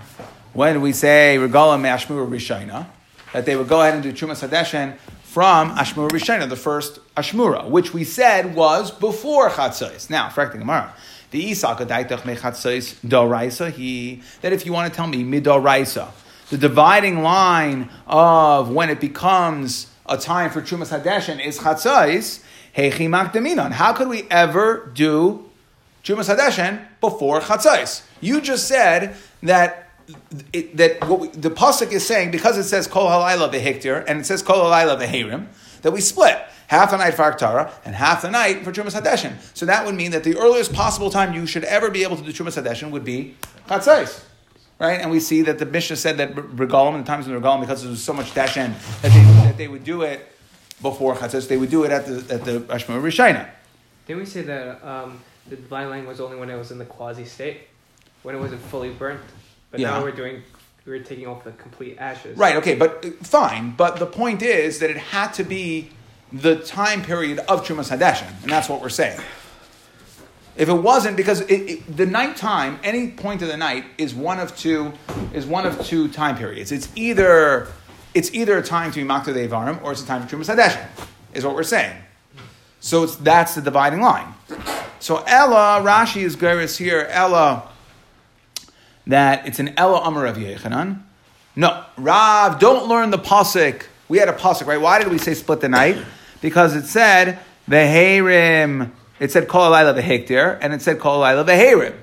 When 0.53 0.81
we 0.81 0.93
say 0.93 1.35
regalim 1.39 1.81
me'ashmur 1.81 2.29
rishayna, 2.29 2.85
that 3.33 3.47
they 3.47 3.55
would 3.55 3.67
go 3.67 3.81
ahead 3.81 3.95
and 3.95 4.03
do 4.03 4.13
Trumas 4.13 4.47
Hadeshin 4.47 4.99
from 5.23 5.75
Ashmura 5.75 6.09
Rishayna, 6.09 6.47
the 6.47 6.55
first 6.55 6.99
Ashmura, 7.15 7.67
which 7.67 7.91
we 7.91 8.03
said 8.03 8.53
was 8.53 8.91
before 8.91 9.49
Chatzos. 9.49 10.11
Now, 10.11 10.29
correcting 10.29 10.59
Gemara. 10.59 10.93
The 11.31 11.49
Isaka 11.49 11.87
Daitach 11.87 13.73
he 13.73 14.21
that 14.41 14.53
if 14.53 14.63
you 14.63 14.73
want 14.73 14.93
to 14.93 14.95
tell 14.95 15.07
me 15.07 15.23
Midoraisa, 15.23 16.11
the 16.51 16.57
dividing 16.59 17.23
line 17.23 17.89
of 18.05 18.69
when 18.69 18.91
it 18.91 18.99
becomes 18.99 19.87
a 20.09 20.17
time 20.17 20.49
for 20.49 20.61
Trumas 20.61 20.97
Hadeshin 20.97 21.43
is 21.43 21.59
Chatzos, 21.59 22.43
Hechi 22.75 23.07
Makdaminon. 23.07 23.71
How 23.71 23.93
could 23.93 24.07
we 24.07 24.23
ever 24.29 24.91
do 24.93 25.49
Trumas 26.03 26.33
Hadeshin 26.33 26.85
before 26.99 27.39
Chatzos? 27.41 28.03
You 28.19 28.41
just 28.41 28.67
said 28.67 29.15
that 29.43 29.91
it, 30.51 30.75
that 30.77 31.07
what 31.07 31.19
we, 31.19 31.27
the 31.29 31.51
pasuk 31.51 31.91
is 31.91 32.05
saying 32.05 32.31
because 32.31 32.57
it 32.57 32.63
says 32.63 32.87
kol 32.87 33.07
halayla 33.07 33.53
behiktir 33.53 34.03
and 34.07 34.19
it 34.19 34.25
says 34.25 34.41
kol 34.41 34.57
halayla 34.57 34.99
beherim 34.99 35.45
that 35.83 35.91
we 35.91 36.01
split 36.01 36.35
half 36.67 36.89
the 36.89 36.97
night 36.97 37.13
for 37.13 37.23
Aktara 37.23 37.71
and 37.85 37.93
half 37.95 38.23
the 38.23 38.31
night 38.31 38.63
for 38.63 38.71
Trumas 38.71 38.99
Hadeshin. 38.99 39.33
So 39.55 39.65
that 39.67 39.85
would 39.85 39.95
mean 39.95 40.11
that 40.11 40.23
the 40.23 40.35
earliest 40.37 40.73
possible 40.73 41.09
time 41.09 41.33
you 41.33 41.45
should 41.45 41.63
ever 41.63 41.89
be 41.89 42.03
able 42.03 42.17
to 42.17 42.23
do 42.23 42.31
Trumas 42.31 42.61
Hadeshin 42.61 42.91
would 42.91 43.03
be 43.03 43.35
Chatzais. 43.67 44.23
Right? 44.79 45.01
And 45.01 45.11
we 45.11 45.19
see 45.19 45.41
that 45.41 45.59
the 45.59 45.65
Mishnah 45.65 45.97
said 45.97 46.17
that 46.17 46.33
Regalim, 46.35 46.93
in 46.93 47.01
the 47.01 47.05
times 47.05 47.27
of 47.27 47.33
the 47.33 47.39
Regalim, 47.39 47.59
because 47.59 47.81
there 47.81 47.91
was 47.91 48.01
so 48.01 48.13
much 48.13 48.33
Dashen, 48.33 48.73
that 49.01 49.11
they, 49.11 49.23
that 49.43 49.57
they 49.57 49.67
would 49.67 49.83
do 49.83 50.03
it 50.03 50.25
before 50.81 51.15
Chatzais, 51.15 51.49
they 51.49 51.57
would 51.57 51.69
do 51.69 51.83
it 51.83 51.91
at 51.91 52.05
the, 52.05 52.33
at 52.33 52.45
the 52.45 52.61
Ashma 52.61 53.01
Rishayna. 53.01 53.49
Didn't 54.07 54.21
we 54.21 54.25
say 54.25 54.41
that 54.43 54.83
um, 54.83 55.19
the 55.49 55.57
divine 55.57 55.89
line 55.89 56.07
was 56.07 56.21
only 56.21 56.37
when 56.37 56.49
it 56.49 56.57
was 56.57 56.71
in 56.71 56.77
the 56.77 56.85
quasi 56.85 57.25
state? 57.25 57.67
When 58.23 58.35
it 58.35 58.39
wasn't 58.39 58.61
fully 58.61 58.89
burnt? 58.89 59.21
But 59.71 59.81
yeah. 59.81 59.91
now 59.91 60.03
we're 60.03 60.11
doing 60.11 60.43
we're 60.85 61.03
taking 61.03 61.27
off 61.27 61.43
the 61.43 61.51
complete 61.51 61.97
ashes. 61.99 62.37
Right. 62.37 62.55
Okay. 62.55 62.75
But 62.75 63.05
uh, 63.05 63.11
fine. 63.21 63.71
But 63.71 63.97
the 63.97 64.05
point 64.05 64.41
is 64.41 64.79
that 64.79 64.89
it 64.89 64.97
had 64.97 65.33
to 65.33 65.43
be 65.43 65.91
the 66.31 66.55
time 66.55 67.03
period 67.03 67.39
of 67.39 67.65
Trumas 67.65 67.95
Hadeshin, 67.95 68.31
and 68.41 68.51
that's 68.51 68.69
what 68.69 68.81
we're 68.81 68.89
saying. 68.89 69.19
If 70.59 70.67
it 70.67 70.73
wasn't, 70.73 71.15
because 71.15 71.39
it, 71.41 71.53
it, 71.53 71.97
the 71.97 72.05
night 72.05 72.35
time, 72.35 72.79
any 72.83 73.11
point 73.11 73.41
of 73.41 73.47
the 73.47 73.55
night 73.55 73.85
is 73.97 74.13
one 74.13 74.41
of 74.41 74.57
two 74.57 74.91
is 75.33 75.45
one 75.45 75.65
of 75.65 75.83
two 75.85 76.09
time 76.09 76.37
periods. 76.37 76.73
It's 76.73 76.89
either 76.95 77.69
it's 78.13 78.33
either 78.33 78.57
a 78.57 78.61
time 78.61 78.91
to 78.91 79.01
be 79.01 79.07
Makta 79.07 79.33
Devarim 79.33 79.81
or 79.81 79.93
it's 79.93 80.03
a 80.03 80.05
time 80.05 80.21
for 80.21 80.35
Trumas 80.35 80.53
Hadeshin, 80.53 80.85
is 81.33 81.45
what 81.45 81.55
we're 81.55 81.63
saying. 81.63 81.95
So 82.81 83.03
it's 83.03 83.15
that's 83.15 83.55
the 83.55 83.61
dividing 83.61 84.01
line. 84.01 84.33
So 84.99 85.23
Ella, 85.25 85.81
Rashi 85.81 86.23
is 86.23 86.35
Geras 86.35 86.77
here. 86.77 87.07
Ella 87.09 87.69
that 89.07 89.47
it's 89.47 89.59
an 89.59 89.73
Ella 89.77 90.01
Amar 90.01 90.25
of 90.25 90.35
Yechanan. 90.35 91.01
No, 91.55 91.85
Rav, 91.97 92.59
don't 92.59 92.89
learn 92.89 93.11
the 93.11 93.17
pasuk. 93.17 93.83
We 94.09 94.17
had 94.17 94.27
a 94.27 94.33
pasuk, 94.33 94.65
right? 94.65 94.79
Why 94.79 94.99
did 94.99 95.07
we 95.07 95.19
say 95.19 95.35
split 95.35 95.61
the 95.61 95.69
night? 95.69 95.97
Because 96.41 96.75
it 96.75 96.85
said 96.85 97.39
veherim. 97.69 98.91
It 99.19 99.31
said 99.31 99.47
kol 99.47 99.69
alayla 99.69 99.99
vehektir, 99.99 100.57
and 100.61 100.73
it 100.73 100.81
said 100.81 100.99
kol 100.99 101.21
alayla 101.21 101.45
veherim. 101.45 101.95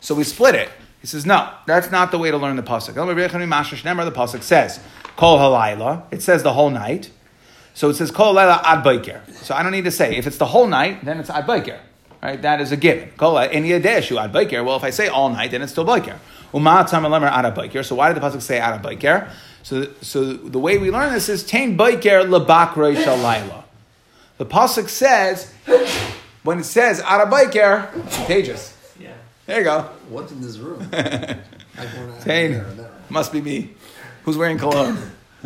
So 0.00 0.14
we 0.14 0.24
split 0.24 0.54
it. 0.54 0.68
He 1.00 1.06
says, 1.06 1.24
no, 1.24 1.48
that's 1.66 1.90
not 1.90 2.10
the 2.10 2.18
way 2.18 2.30
to 2.30 2.36
learn 2.36 2.56
the 2.56 2.62
pasuk. 2.62 2.94
The 2.94 4.10
pasuk 4.10 4.42
says 4.42 4.80
kol 5.16 5.38
halayla. 5.38 6.02
It 6.10 6.22
says 6.22 6.42
the 6.42 6.52
whole 6.52 6.70
night. 6.70 7.10
So 7.74 7.90
it 7.90 7.94
says 7.94 8.10
kol 8.10 8.34
layla 8.34 8.60
ad 8.64 8.84
baiker. 8.84 9.20
So 9.32 9.54
I 9.54 9.62
don't 9.62 9.72
need 9.72 9.84
to 9.84 9.90
say 9.90 10.16
if 10.16 10.26
it's 10.26 10.38
the 10.38 10.46
whole 10.46 10.66
night, 10.66 11.04
then 11.04 11.20
it's 11.20 11.30
ad 11.30 11.46
baiker. 11.46 11.78
Right? 12.22 12.40
That 12.42 12.60
is 12.60 12.72
a 12.72 12.76
given. 12.76 13.10
Kol 13.16 13.38
ad 13.38 13.52
baiker. 13.52 14.64
Well, 14.64 14.76
if 14.76 14.82
I 14.82 14.90
say 14.90 15.08
all 15.08 15.28
night, 15.28 15.52
then 15.52 15.62
it's 15.62 15.72
still 15.72 15.84
baiker. 15.84 16.18
Umatam 16.52 17.04
lemer 17.04 17.30
ad 17.30 17.54
baiker. 17.54 17.84
So 17.84 17.94
why 17.94 18.12
did 18.12 18.20
the 18.20 18.26
pasuk 18.26 18.42
say 18.42 18.58
ad 18.58 18.82
baiker? 18.82 19.30
So, 19.62 19.92
so 20.00 20.32
the 20.32 20.58
way 20.58 20.78
we 20.78 20.90
learn 20.90 21.12
this 21.12 21.28
is 21.28 21.44
tain 21.44 21.76
baiker 21.76 22.24
lebak 22.26 22.72
shalayla. 22.72 23.64
The 24.38 24.46
pasuk 24.46 24.88
says 24.88 25.52
when 26.46 26.60
it 26.60 26.64
says 26.64 27.00
ad 27.00 27.28
baiker, 27.28 27.92
contagious. 27.92 28.76
Yeah. 28.98 29.12
There 29.46 29.58
you 29.58 29.64
go. 29.64 29.90
What's 30.08 30.30
in 30.32 30.40
this 30.40 30.58
room? 30.58 30.88
Tain 32.22 32.64
must 33.10 33.32
be 33.32 33.40
me. 33.40 33.74
Who's 34.24 34.36
wearing 34.36 34.56
cologne? 34.56 34.96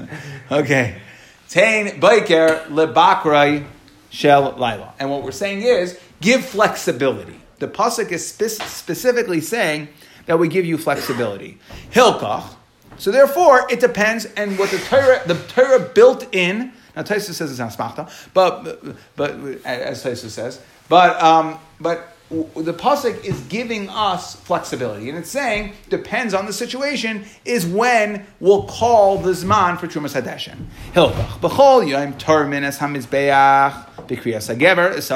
okay. 0.52 1.00
Tain 1.48 2.00
biker 2.00 2.66
lebakrai 2.66 3.66
shel 4.10 4.52
laila. 4.52 4.94
And 4.98 5.10
what 5.10 5.22
we're 5.22 5.32
saying 5.32 5.62
is 5.62 5.98
give 6.20 6.44
flexibility. 6.44 7.40
The 7.58 7.68
pasuk 7.68 8.12
is 8.12 8.28
spe- 8.28 8.62
specifically 8.62 9.40
saying 9.40 9.88
that 10.26 10.38
we 10.38 10.48
give 10.48 10.64
you 10.64 10.78
flexibility. 10.78 11.58
Hilkach. 11.92 12.56
So 12.98 13.10
therefore, 13.10 13.66
it 13.70 13.80
depends, 13.80 14.26
and 14.26 14.58
what 14.58 14.70
the 14.70 14.78
Torah, 14.78 15.22
the 15.26 15.34
Torah 15.48 15.80
built 15.80 16.26
in. 16.34 16.72
Now, 16.94 17.02
Taisa 17.02 17.32
says 17.32 17.50
it's 17.50 17.58
not 17.58 17.72
smachta, 17.72 18.10
but 18.34 19.16
but 19.16 19.30
as 19.64 20.04
Taisa 20.04 20.28
says, 20.28 20.60
but 20.90 21.22
um, 21.22 21.58
but 21.80 22.16
the 22.30 22.74
pasuk 22.74 23.24
is 23.24 23.40
giving 23.42 23.88
us 23.88 24.36
flexibility, 24.36 25.08
and 25.08 25.16
it's 25.16 25.30
saying 25.30 25.72
depends 25.88 26.34
on 26.34 26.46
the 26.46 26.52
situation. 26.52 27.24
Is 27.44 27.64
when 27.64 28.26
we'll 28.40 28.64
call 28.64 29.18
the 29.18 29.30
zman 29.30 29.78
for 29.78 29.86
trumas 29.86 30.20
hadeshin. 30.20 30.66
Hilchach 30.92 31.40
b'chol 31.40 31.88
yom 31.88 32.12
termin 32.14 32.64
es 32.64 32.78
hamizbeach 32.78 33.86
b'kriyas 34.06 34.54
hagever 34.54 34.94
is 34.94 35.10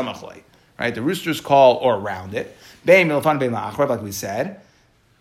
Right, 0.77 0.93
the 0.95 1.03
rooster's 1.03 1.41
call 1.41 1.77
or 1.77 1.97
around 1.97 2.35
it. 2.35 2.57
Bein 2.85 3.09
milfan 3.09 3.39
bein 3.39 3.53
like 3.53 4.03
we 4.03 4.13
said. 4.13 4.61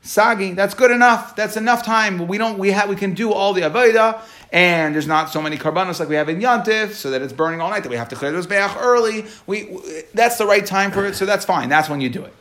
Sagi, 0.05 0.51
that's 0.51 0.73
good 0.73 0.91
enough. 0.91 1.33
That's 1.35 1.55
enough 1.55 1.85
time. 1.85 2.27
We 2.27 2.37
don't. 2.37 2.59
We 2.59 2.71
have. 2.71 2.89
We 2.89 2.97
can 2.97 3.13
do 3.13 3.31
all 3.31 3.53
the 3.53 3.61
avodah, 3.61 4.19
and 4.53 4.93
there's 4.93 5.07
not 5.07 5.31
so 5.31 5.41
many 5.41 5.57
carbonos 5.57 5.99
like 5.99 6.07
we 6.07 6.15
have 6.15 6.29
in 6.29 6.39
Yantif, 6.39 6.93
so 6.93 7.09
that 7.09 7.23
it's 7.23 7.33
burning 7.33 7.59
all 7.59 7.71
night. 7.71 7.81
That 7.81 7.89
we 7.89 7.95
have 7.97 8.09
to 8.09 8.15
clear 8.15 8.31
those 8.31 8.45
beach 8.45 8.69
early. 8.77 9.25
We. 9.47 9.79
That's 10.13 10.37
the 10.37 10.45
right 10.45 10.65
time 10.65 10.91
for 10.91 11.05
it. 11.05 11.15
So 11.15 11.25
that's 11.25 11.43
fine. 11.43 11.69
That's 11.69 11.89
when 11.89 11.99
you 12.01 12.09
do 12.09 12.23
it. 12.23 12.33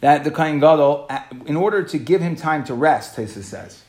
That 0.00 0.24
the 0.24 0.30
kain 0.30 0.60
gadol, 0.60 1.08
in 1.46 1.56
order 1.56 1.82
to 1.84 1.98
give 1.98 2.20
him 2.20 2.36
time 2.36 2.64
to 2.64 2.74
rest, 2.74 3.16
Tesa 3.16 3.42
says, 3.42 3.82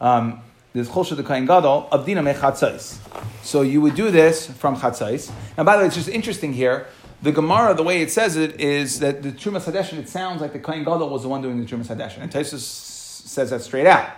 um, 0.00 0.40
this 0.72 0.88
chol 0.88 1.16
the 1.16 1.22
kain 1.22 1.46
gadol 1.46 1.88
abdina 1.92 2.34
mechatzais. 2.34 2.98
So 3.42 3.62
you 3.62 3.80
would 3.82 3.94
do 3.94 4.10
this 4.10 4.46
from 4.46 4.76
chatzais. 4.76 5.30
Now, 5.56 5.64
by 5.64 5.76
the 5.76 5.82
way, 5.82 5.86
it's 5.86 5.94
just 5.94 6.08
interesting 6.08 6.54
here 6.54 6.86
the 7.20 7.32
Gemara, 7.32 7.74
the 7.74 7.82
way 7.82 8.00
it 8.00 8.10
says 8.10 8.36
it, 8.36 8.60
is 8.60 9.00
that 9.00 9.22
the 9.22 9.32
Trumas 9.32 9.64
Hadeshin, 9.64 9.98
it 9.98 10.08
sounds 10.08 10.40
like 10.40 10.52
the 10.52 10.60
Kohen 10.60 10.84
Gadol 10.84 11.08
was 11.08 11.22
the 11.22 11.28
one 11.28 11.42
doing 11.42 11.58
the 11.58 11.66
Trumas 11.66 11.86
Hadeshin. 11.86 12.18
And 12.18 12.30
Taisus 12.30 12.60
says 13.18 13.50
that 13.50 13.62
straight 13.62 13.86
out, 13.86 14.10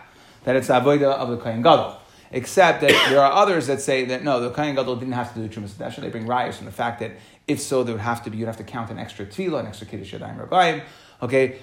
that 0.45 0.57
it's 0.57 0.69
the 0.69 0.75
Avodah 0.75 1.13
of 1.13 1.31
the 1.31 1.37
Kohen 1.37 1.63
Gadol. 1.63 1.97
Except 2.33 2.81
that 2.83 2.91
there 3.11 3.21
are 3.21 3.33
others 3.33 3.67
that 3.67 3.81
say 3.81 4.05
that 4.07 4.23
no, 4.23 4.41
the 4.41 4.51
Kohen 4.51 4.75
Gadol 4.75 4.97
didn't 4.97 5.15
have 5.15 5.35
to 5.35 5.47
do 5.47 5.49
Trumas 5.49 5.71
Hadeshin. 5.71 6.03
They 6.03 6.11
bring 6.11 6.27
riots 6.27 6.57
from 6.57 6.67
the 6.67 6.73
fact 6.73 7.01
that 7.01 7.13
if 7.49 7.61
so, 7.61 7.83
there 7.83 7.95
would 7.95 8.03
have 8.03 8.23
to 8.25 8.31
be, 8.31 8.39
you'd 8.39 8.47
have 8.47 8.57
to 8.59 8.65
count 8.65 8.91
an 8.91 8.99
extra 8.99 9.27
tefillah, 9.27 9.61
an 9.61 9.67
extra 9.67 9.87
Kiddush 9.87 10.15
Yadayim 10.15 10.47
Rabbayim. 10.47 10.83
Okay, 11.23 11.59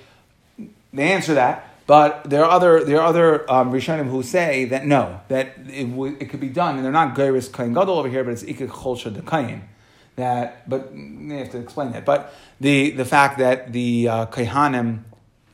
they 0.94 1.12
answer 1.12 1.34
that. 1.36 1.74
But 1.88 2.29
there 2.29 2.44
are 2.44 2.51
other 2.51 2.84
there 2.84 3.00
are 3.00 3.06
other 3.08 3.50
um, 3.50 3.72
Rishonim 3.72 4.10
who 4.10 4.22
say 4.22 4.65
that 4.65 4.86
no, 4.86 5.22
that 5.29 5.53
it, 5.70 5.89
w- 5.89 6.17
it 6.20 6.29
could 6.29 6.41
be 6.41 6.50
done, 6.50 6.75
and 6.75 6.84
they're 6.84 6.91
not 6.91 7.15
Gairis 7.15 7.50
Kohen 7.50 7.74
Gadol 7.74 7.98
over 7.98 8.10
here, 8.10 8.25
but 8.25 8.34
it's 8.34 8.44
Ikik 8.44 8.67
Cholsha 8.67 9.13
the 9.13 9.22
Kayin 9.22 9.62
that, 10.17 10.67
but 10.67 10.91
they 10.94 11.38
have 11.38 11.51
to 11.51 11.60
explain 11.60 11.91
that. 11.91 12.03
But 12.03 12.34
the, 12.60 12.91
the 12.91 13.06
fact 13.06 13.38
that 13.38 13.72
the 13.72 14.10
uh, 14.10 14.25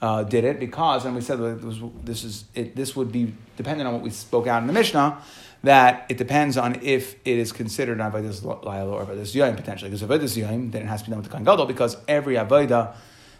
uh, 0.03 0.21
did 0.21 0.43
it 0.43 0.59
because, 0.59 1.05
and 1.05 1.15
we 1.15 1.21
said 1.21 1.39
that 1.39 1.63
was, 1.63 1.79
this 2.03 2.25
is 2.25 2.43
it, 2.53 2.75
this 2.75 2.93
would 2.93 3.09
be 3.09 3.33
dependent 3.55 3.87
on 3.87 3.93
what 3.93 4.03
we 4.03 4.09
spoke 4.09 4.47
out 4.47 4.61
in 4.61 4.67
the 4.67 4.73
Mishnah. 4.73 5.17
That 5.63 6.07
it 6.09 6.17
depends 6.17 6.57
on 6.57 6.81
if 6.83 7.15
it 7.23 7.37
is 7.37 7.53
considered 7.53 8.01
an 8.01 8.11
avodas 8.11 8.43
laila 8.43 8.91
or 8.91 9.05
avodas 9.05 9.33
yoyim 9.33 9.55
potentially. 9.55 9.89
Because 9.89 10.05
avodas 10.05 10.37
yoyim, 10.37 10.73
then 10.73 10.81
it 10.81 10.87
has 10.87 11.03
to 11.03 11.05
be 11.05 11.11
done 11.11 11.19
with 11.19 11.27
the 11.27 11.31
kohen 11.31 11.45
gadol 11.45 11.65
because 11.65 11.95
every 12.05 12.35
avodah 12.35 12.93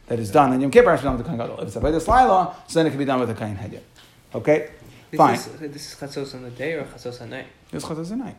that 0.07 0.19
is 0.19 0.31
done 0.31 0.53
in 0.53 0.61
Yom 0.61 0.71
Kippur 0.71 0.91
has 0.91 1.01
to 1.01 1.03
be 1.03 1.07
done 1.09 1.17
with 1.17 1.25
the 1.25 1.29
kohen 1.29 1.37
gadol. 1.37 1.59
If 1.59 1.67
it's 1.67 1.75
avodas 1.75 2.07
laila, 2.07 2.55
so 2.67 2.79
then 2.79 2.87
it 2.87 2.91
can 2.91 2.99
be 2.99 3.03
done 3.03 3.19
with 3.19 3.27
the 3.27 3.35
kohen 3.35 3.57
hedyot. 3.57 3.81
Okay, 4.33 4.71
this 5.11 5.17
fine. 5.17 5.35
Is, 5.35 5.45
this 5.59 5.91
is 5.91 5.99
chatzos 5.99 6.33
on 6.33 6.43
the 6.43 6.51
day 6.51 6.75
or 6.75 6.85
chatzos 6.85 7.21
at 7.21 7.29
night. 7.29 7.47
It's 7.73 7.83
chatzos 7.83 8.13
at 8.13 8.17
night. 8.17 8.37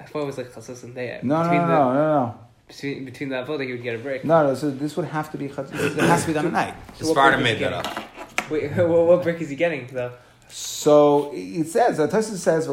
I 0.00 0.04
thought 0.04 0.22
it 0.22 0.26
was 0.26 0.38
like 0.38 0.56
on 0.56 0.62
the 0.64 0.94
day. 0.94 1.20
No, 1.22 1.42
no, 1.42 1.50
no, 1.50 1.66
no, 1.66 1.66
no, 1.66 1.94
no. 1.94 2.38
Between, 2.72 3.04
between 3.04 3.28
that 3.28 3.46
vote, 3.46 3.60
he 3.60 3.70
would 3.70 3.82
get 3.82 3.96
a 3.96 3.98
break. 3.98 4.24
No, 4.24 4.46
no. 4.46 4.54
So 4.54 4.70
this 4.70 4.96
would 4.96 5.04
have 5.06 5.30
to 5.32 5.38
be. 5.38 5.46
It 5.46 5.54
has 5.54 6.22
to 6.22 6.26
be 6.26 6.32
done 6.32 6.46
at 6.46 6.52
night. 6.52 6.74
So 6.94 7.12
Sparta 7.12 7.36
made 7.36 7.58
that 7.58 7.74
up. 7.74 8.04
Wait, 8.50 8.72
what, 8.76 8.88
what 8.88 9.22
break 9.22 9.40
is 9.40 9.50
he 9.50 9.56
getting 9.56 9.86
though? 9.92 10.12
So 10.48 11.30
it 11.34 11.66
says, 11.68 11.96
the 11.96 12.08
Tosfos 12.08 12.36
says, 12.36 12.66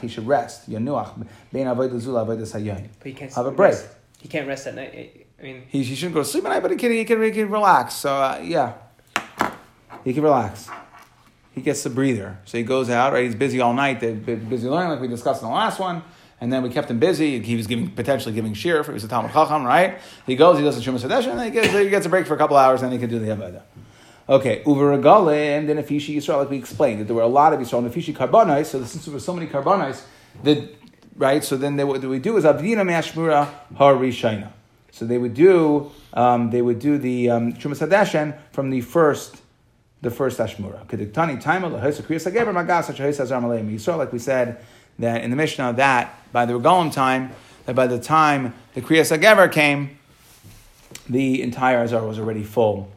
he 0.00 0.08
should 0.08 0.26
rest. 0.26 0.70
Yanuach, 0.70 1.26
bein 1.52 1.66
avodah 1.66 2.00
zula 2.00 2.24
avodah 2.24 2.42
sayyim. 2.42 2.88
But 2.98 3.06
he 3.06 3.12
can't 3.14 3.32
have 3.32 3.46
a 3.46 3.50
break. 3.50 3.72
Rest. 3.72 3.88
He 4.20 4.28
can't 4.28 4.46
rest 4.46 4.66
at 4.66 4.74
night. 4.74 5.26
I 5.38 5.42
mean, 5.42 5.62
he, 5.68 5.82
he 5.82 5.94
shouldn't 5.94 6.14
go 6.14 6.22
to 6.22 6.28
sleep 6.28 6.44
at 6.44 6.50
night, 6.50 6.60
but 6.60 6.70
he 6.70 6.76
can 6.76 6.92
he 6.92 7.04
can, 7.04 7.22
he 7.22 7.30
can 7.30 7.50
relax. 7.50 7.94
So 7.94 8.14
uh, 8.14 8.40
yeah, 8.42 8.74
he 10.04 10.12
can 10.12 10.22
relax 10.22 10.68
he 11.54 11.60
gets 11.60 11.86
a 11.86 11.90
breather. 11.90 12.38
So 12.44 12.58
he 12.58 12.64
goes 12.64 12.90
out, 12.90 13.12
right? 13.12 13.24
He's 13.24 13.34
busy 13.34 13.60
all 13.60 13.74
night. 13.74 14.00
They've 14.00 14.24
been 14.24 14.48
busy 14.48 14.68
learning, 14.68 14.90
like 14.90 15.00
we 15.00 15.08
discussed 15.08 15.42
in 15.42 15.48
the 15.48 15.54
last 15.54 15.78
one. 15.78 16.02
And 16.40 16.52
then 16.52 16.62
we 16.62 16.68
kept 16.68 16.90
him 16.90 16.98
busy. 16.98 17.40
He 17.40 17.56
was 17.56 17.66
giving 17.66 17.90
potentially 17.90 18.34
giving 18.34 18.54
shir. 18.54 18.82
He 18.82 18.92
was 18.92 19.04
a 19.04 19.08
Talmud 19.08 19.32
Chacham, 19.32 19.64
right? 19.64 19.98
He 20.26 20.36
goes, 20.36 20.58
he 20.58 20.64
does 20.64 20.76
the 20.76 20.82
Shumas 20.82 21.00
Hadesh, 21.00 21.28
and 21.28 21.38
then 21.38 21.46
he 21.46 21.50
gets, 21.50 21.72
he 21.72 21.88
gets 21.88 22.06
a 22.06 22.08
break 22.08 22.26
for 22.26 22.34
a 22.34 22.36
couple 22.36 22.56
hours, 22.56 22.82
and 22.82 22.92
then 22.92 22.98
he 22.98 23.06
can 23.06 23.10
do 23.10 23.24
the 23.24 23.30
Avodah. 23.32 23.62
Okay, 24.28 24.62
Uvaragale, 24.64 25.58
and 25.58 25.68
then 25.68 25.76
Afishi 25.76 26.16
Yisrael, 26.16 26.38
like 26.38 26.50
we 26.50 26.56
explained, 26.56 27.00
that 27.00 27.04
there 27.04 27.16
were 27.16 27.22
a 27.22 27.26
lot 27.26 27.52
of 27.52 27.60
Yisrael, 27.60 27.78
and 27.78 27.92
Afishi 27.92 28.14
Karbonais, 28.14 28.66
so 28.66 28.82
since 28.84 29.04
there 29.04 29.14
were 29.14 29.20
so 29.20 29.34
many 29.34 29.46
Karbonais, 29.46 30.02
that, 30.42 30.74
right, 31.16 31.44
so 31.44 31.56
then 31.56 31.76
they, 31.76 31.84
what 31.84 32.02
would 32.02 32.22
do 32.22 32.36
is 32.36 32.44
Avdina 32.44 32.82
Mashmura 32.82 33.48
Harishaina. 33.74 34.50
So 34.90 35.04
they 35.04 35.18
would 35.18 35.34
do, 35.34 35.90
um, 36.12 36.50
they 36.50 36.62
would 36.62 36.78
do 36.78 36.98
the 36.98 37.30
um, 37.30 37.52
Shumas 37.54 37.86
Hadeshen 37.86 38.38
from 38.52 38.70
the 38.70 38.80
first 38.80 39.42
the 40.04 40.10
first 40.10 40.38
Ashmura. 40.38 40.80
Like 43.98 44.12
we 44.12 44.18
said, 44.18 44.64
that 44.98 45.22
in 45.22 45.30
the 45.30 45.36
Mishnah 45.36 45.74
that 45.74 46.14
by 46.32 46.46
the 46.46 46.52
Regalim 46.54 46.92
time, 46.92 47.30
that 47.66 47.74
by 47.74 47.86
the 47.86 47.98
time 47.98 48.54
the 48.74 48.80
Kriyas 48.80 49.16
Hageber 49.16 49.50
came, 49.50 49.98
the 51.08 51.42
entire 51.42 51.78
Azar 51.78 52.06
was 52.06 52.18
already 52.18 52.42
full 52.42 52.90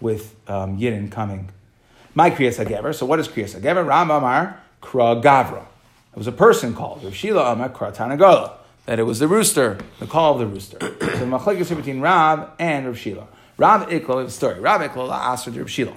with 0.00 0.34
um, 0.48 0.78
Yidden 0.78 1.10
coming. 1.10 1.50
My 2.14 2.30
Kriyas 2.30 2.64
Hageber. 2.64 2.94
So 2.94 3.06
what 3.06 3.18
is 3.18 3.28
Kriyas 3.28 3.58
Hageber? 3.58 3.86
Ram 3.86 4.10
Amar 4.10 4.60
Kra 4.82 5.22
Gavra. 5.22 5.64
It 6.12 6.18
was 6.18 6.26
a 6.26 6.32
person 6.32 6.74
called 6.74 7.02
Rav 7.02 7.14
Shila 7.14 7.52
Amar 7.52 7.70
Kra 7.70 7.94
Tanagola. 7.94 8.52
That 8.86 8.98
it 8.98 9.04
was 9.04 9.18
the 9.18 9.28
rooster, 9.28 9.78
the 9.98 10.06
call 10.06 10.34
of 10.34 10.40
the 10.40 10.46
rooster. 10.46 10.78
so 10.80 10.86
the 10.88 11.24
machlekes 11.24 11.74
between 11.74 12.00
Rav 12.00 12.50
and 12.58 12.86
Rav 12.86 12.98
Shila. 12.98 13.26
Rav 13.56 13.88
Iklo, 13.88 14.24
the 14.24 14.30
story. 14.30 14.60
Rav 14.60 14.80
Iklo 14.82 15.44
for 15.44 15.50
Rav 15.50 15.70
Shila. 15.70 15.94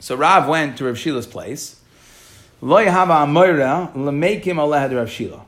So 0.00 0.16
Rav 0.16 0.48
went 0.48 0.78
to 0.78 0.84
Rav 0.84 0.98
Shila's 0.98 1.26
place. 1.26 1.77
Lo 2.60 2.76
lemekim 2.84 4.56
Shila. 5.08 5.44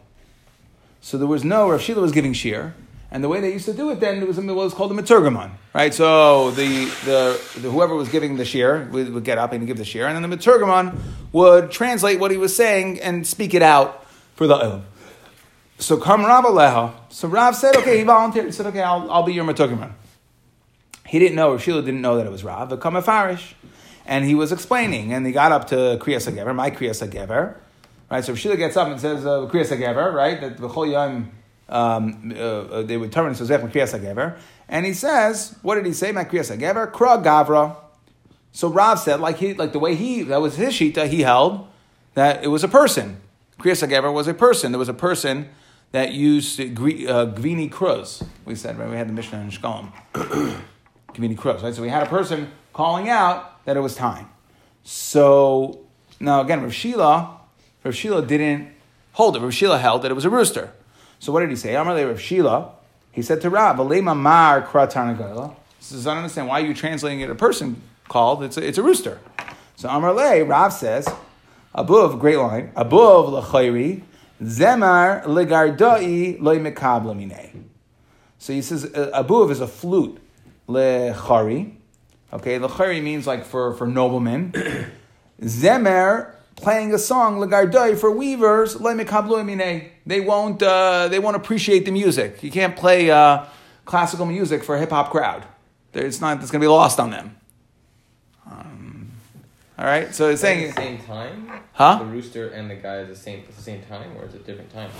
So 1.00 1.18
there 1.18 1.26
was 1.26 1.44
no 1.44 1.68
Rav 1.70 1.80
Shila 1.80 2.02
was 2.02 2.12
giving 2.12 2.32
shir, 2.32 2.74
and 3.10 3.24
the 3.24 3.28
way 3.28 3.40
they 3.40 3.52
used 3.52 3.64
to 3.64 3.72
do 3.72 3.90
it 3.90 4.00
then 4.00 4.22
it 4.22 4.28
was 4.28 4.36
what 4.36 4.54
was 4.54 4.74
called 4.74 4.92
a 4.92 4.94
miturgamon, 4.94 5.50
right? 5.74 5.92
So 5.92 6.50
the, 6.52 6.84
the, 7.04 7.40
the 7.60 7.70
whoever 7.70 7.94
was 7.94 8.08
giving 8.08 8.36
the 8.36 8.44
shir 8.44 8.88
would, 8.92 9.12
would, 9.14 9.24
get 9.24 9.38
up 9.38 9.52
and 9.52 9.66
give 9.66 9.78
the 9.78 9.84
shir, 9.84 10.06
and 10.06 10.14
then 10.14 10.28
the 10.28 10.36
miturgamon 10.36 10.96
would 11.32 11.70
translate 11.70 12.20
what 12.20 12.30
he 12.30 12.36
was 12.36 12.54
saying 12.54 13.00
and 13.00 13.26
speak 13.26 13.54
it 13.54 13.62
out 13.62 14.06
for 14.34 14.46
the 14.46 14.56
ilm. 14.58 14.82
So 15.78 15.96
come 15.96 16.24
Rav 16.24 16.44
Aleha. 16.44 16.92
So 17.08 17.26
Rav 17.26 17.56
said, 17.56 17.74
okay, 17.76 17.98
he 17.98 18.04
volunteered. 18.04 18.44
He 18.44 18.52
said, 18.52 18.66
okay, 18.66 18.82
I'll, 18.82 19.10
I'll 19.10 19.22
be 19.22 19.32
your 19.32 19.46
miturgamon. 19.46 19.92
He 21.06 21.18
didn't 21.18 21.34
know, 21.34 21.52
Rav 21.52 21.62
Shila 21.62 21.82
didn't 21.82 22.02
know 22.02 22.18
that 22.18 22.26
it 22.26 22.30
was 22.30 22.44
Rav. 22.44 22.68
But 22.68 22.80
come 22.80 22.94
a 22.94 23.02
farish 23.02 23.54
and 24.06 24.24
he 24.24 24.34
was 24.34 24.52
explaining, 24.52 25.12
and 25.12 25.26
he 25.26 25.32
got 25.32 25.52
up 25.52 25.68
to 25.68 25.98
Kriyas 26.00 26.30
HaGever, 26.30 26.54
my 26.54 26.70
Kriyas 26.70 27.06
HaGever, 27.06 27.56
right? 28.10 28.24
So 28.24 28.34
Shila 28.34 28.56
gets 28.56 28.76
up 28.76 28.88
and 28.88 29.00
says 29.00 29.24
uh, 29.24 29.46
Kriyas 29.46 29.76
HaGever, 29.76 30.12
right? 30.12 30.40
That 30.40 30.56
the 30.58 30.68
Yom, 30.68 31.30
um, 31.68 32.32
uh, 32.34 32.38
uh, 32.38 32.82
they 32.82 32.96
would 32.96 33.12
turn 33.12 33.26
and 33.26 33.36
says 33.36 33.48
Kriyas 33.48 33.98
HaGever, 33.98 34.38
and 34.68 34.86
he 34.86 34.92
says, 34.92 35.56
what 35.62 35.76
did 35.76 35.86
he 35.86 35.92
say? 35.92 36.12
My 36.12 36.24
Kriyas 36.24 36.56
HaGever, 36.56 36.90
Kra 36.92 37.22
Gavra. 37.22 37.76
So 38.52 38.68
Rav 38.68 38.98
said, 38.98 39.20
like 39.20 39.36
he, 39.36 39.54
like 39.54 39.72
the 39.72 39.78
way 39.78 39.94
he, 39.94 40.22
that 40.22 40.40
was 40.40 40.56
his 40.56 40.74
shita, 40.74 41.08
he 41.08 41.22
held 41.22 41.68
that 42.14 42.42
it 42.42 42.48
was 42.48 42.64
a 42.64 42.68
person. 42.68 43.20
Kriyas 43.58 43.86
HaGever 43.86 44.12
was 44.12 44.26
a 44.26 44.34
person. 44.34 44.72
There 44.72 44.78
was 44.78 44.88
a 44.88 44.94
person 44.94 45.50
that 45.92 46.12
used 46.12 46.60
uh, 46.60 46.64
Gvini 46.64 47.70
Cruz. 47.70 48.22
We 48.44 48.54
said, 48.54 48.78
right? 48.78 48.88
We 48.88 48.96
had 48.96 49.08
the 49.08 49.12
Mishnah 49.12 49.40
in 49.40 49.50
Shkolim. 49.50 49.92
Gvini 51.14 51.36
Cruz, 51.36 51.62
right? 51.62 51.74
So 51.74 51.82
we 51.82 51.88
had 51.88 52.04
a 52.04 52.10
person 52.10 52.50
calling 52.72 53.08
out 53.08 53.49
that 53.64 53.76
it 53.76 53.80
was 53.80 53.94
time. 53.94 54.28
So 54.82 55.80
Now 56.20 56.42
again, 56.42 56.62
Rav 56.62 56.74
Shila, 56.74 57.40
Rav 57.82 57.94
Shila 57.94 58.24
didn't 58.24 58.68
hold 59.12 59.36
it. 59.36 59.40
Rav 59.40 59.54
Shila 59.54 59.78
held 59.78 60.02
that 60.02 60.10
it 60.10 60.14
was 60.14 60.26
a 60.26 60.30
rooster. 60.30 60.72
So 61.18 61.32
what 61.32 61.40
did 61.40 61.48
he 61.50 61.56
say? 61.56 61.72
Amarle 61.74 62.06
Rav 62.06 62.20
Shila, 62.20 62.72
he 63.10 63.22
said 63.22 63.40
to 63.40 63.50
Rav, 63.50 63.76
"Alema 63.76 64.16
mar 64.16 64.62
kratarnagala." 64.62 65.56
Says, 65.80 66.06
I 66.06 66.10
don't 66.10 66.18
understand 66.18 66.46
why 66.48 66.60
are 66.60 66.66
you 66.66 66.74
translating 66.74 67.20
it 67.20 67.30
a 67.30 67.34
person 67.34 67.80
called. 68.08 68.42
It's 68.42 68.58
a, 68.58 68.66
it's 68.66 68.76
a 68.76 68.82
rooster. 68.82 69.18
So 69.76 69.88
Amarle 69.88 70.46
Rav 70.46 70.74
says, 70.74 71.08
above 71.74 72.20
great 72.20 72.36
line, 72.36 72.70
above 72.76 73.44
lechayri 73.44 74.02
zemar 74.42 75.24
legardai 75.24 76.40
loy 76.40 76.58
mekablamine. 76.58 77.64
So 78.38 78.52
he 78.52 78.60
says 78.60 78.84
abuv 78.84 79.50
is 79.50 79.60
a 79.60 79.66
flute 79.66 80.18
lechari. 80.68 81.76
Okay, 82.32 82.58
lechari 82.58 83.02
means 83.02 83.26
like 83.26 83.44
for 83.44 83.74
for 83.74 83.86
noblemen. 83.86 84.52
Zemer 85.42 86.34
playing 86.56 86.94
a 86.94 86.98
song 86.98 87.38
legardai 87.38 87.98
for 87.98 88.10
weavers 88.10 88.74
they 90.06 90.20
won't 90.20 90.62
uh, 90.62 91.08
they 91.08 91.18
won't 91.18 91.36
appreciate 91.36 91.84
the 91.84 91.90
music. 91.90 92.42
You 92.42 92.50
can't 92.50 92.76
play 92.76 93.10
uh, 93.10 93.46
classical 93.84 94.26
music 94.26 94.62
for 94.62 94.76
a 94.76 94.78
hip 94.78 94.90
hop 94.90 95.10
crowd. 95.10 95.44
It's 95.92 96.20
not. 96.20 96.40
It's 96.40 96.50
going 96.50 96.60
to 96.60 96.64
be 96.64 96.68
lost 96.68 97.00
on 97.00 97.10
them. 97.10 97.36
Um, 98.48 99.10
all 99.78 99.84
right. 99.84 100.14
So 100.14 100.28
it's 100.28 100.40
saying 100.40 100.70
at 100.70 100.76
the 100.76 100.82
same 100.82 100.98
time. 101.00 101.50
Huh? 101.72 101.98
The 101.98 102.04
rooster 102.04 102.48
and 102.48 102.70
the 102.70 102.76
guy 102.76 102.98
at 103.00 103.08
the 103.08 103.16
same 103.16 103.40
at 103.40 103.56
the 103.56 103.62
same 103.62 103.82
time, 103.82 104.16
or 104.16 104.26
is 104.26 104.34
it 104.34 104.46
different 104.46 104.72
time? 104.72 104.90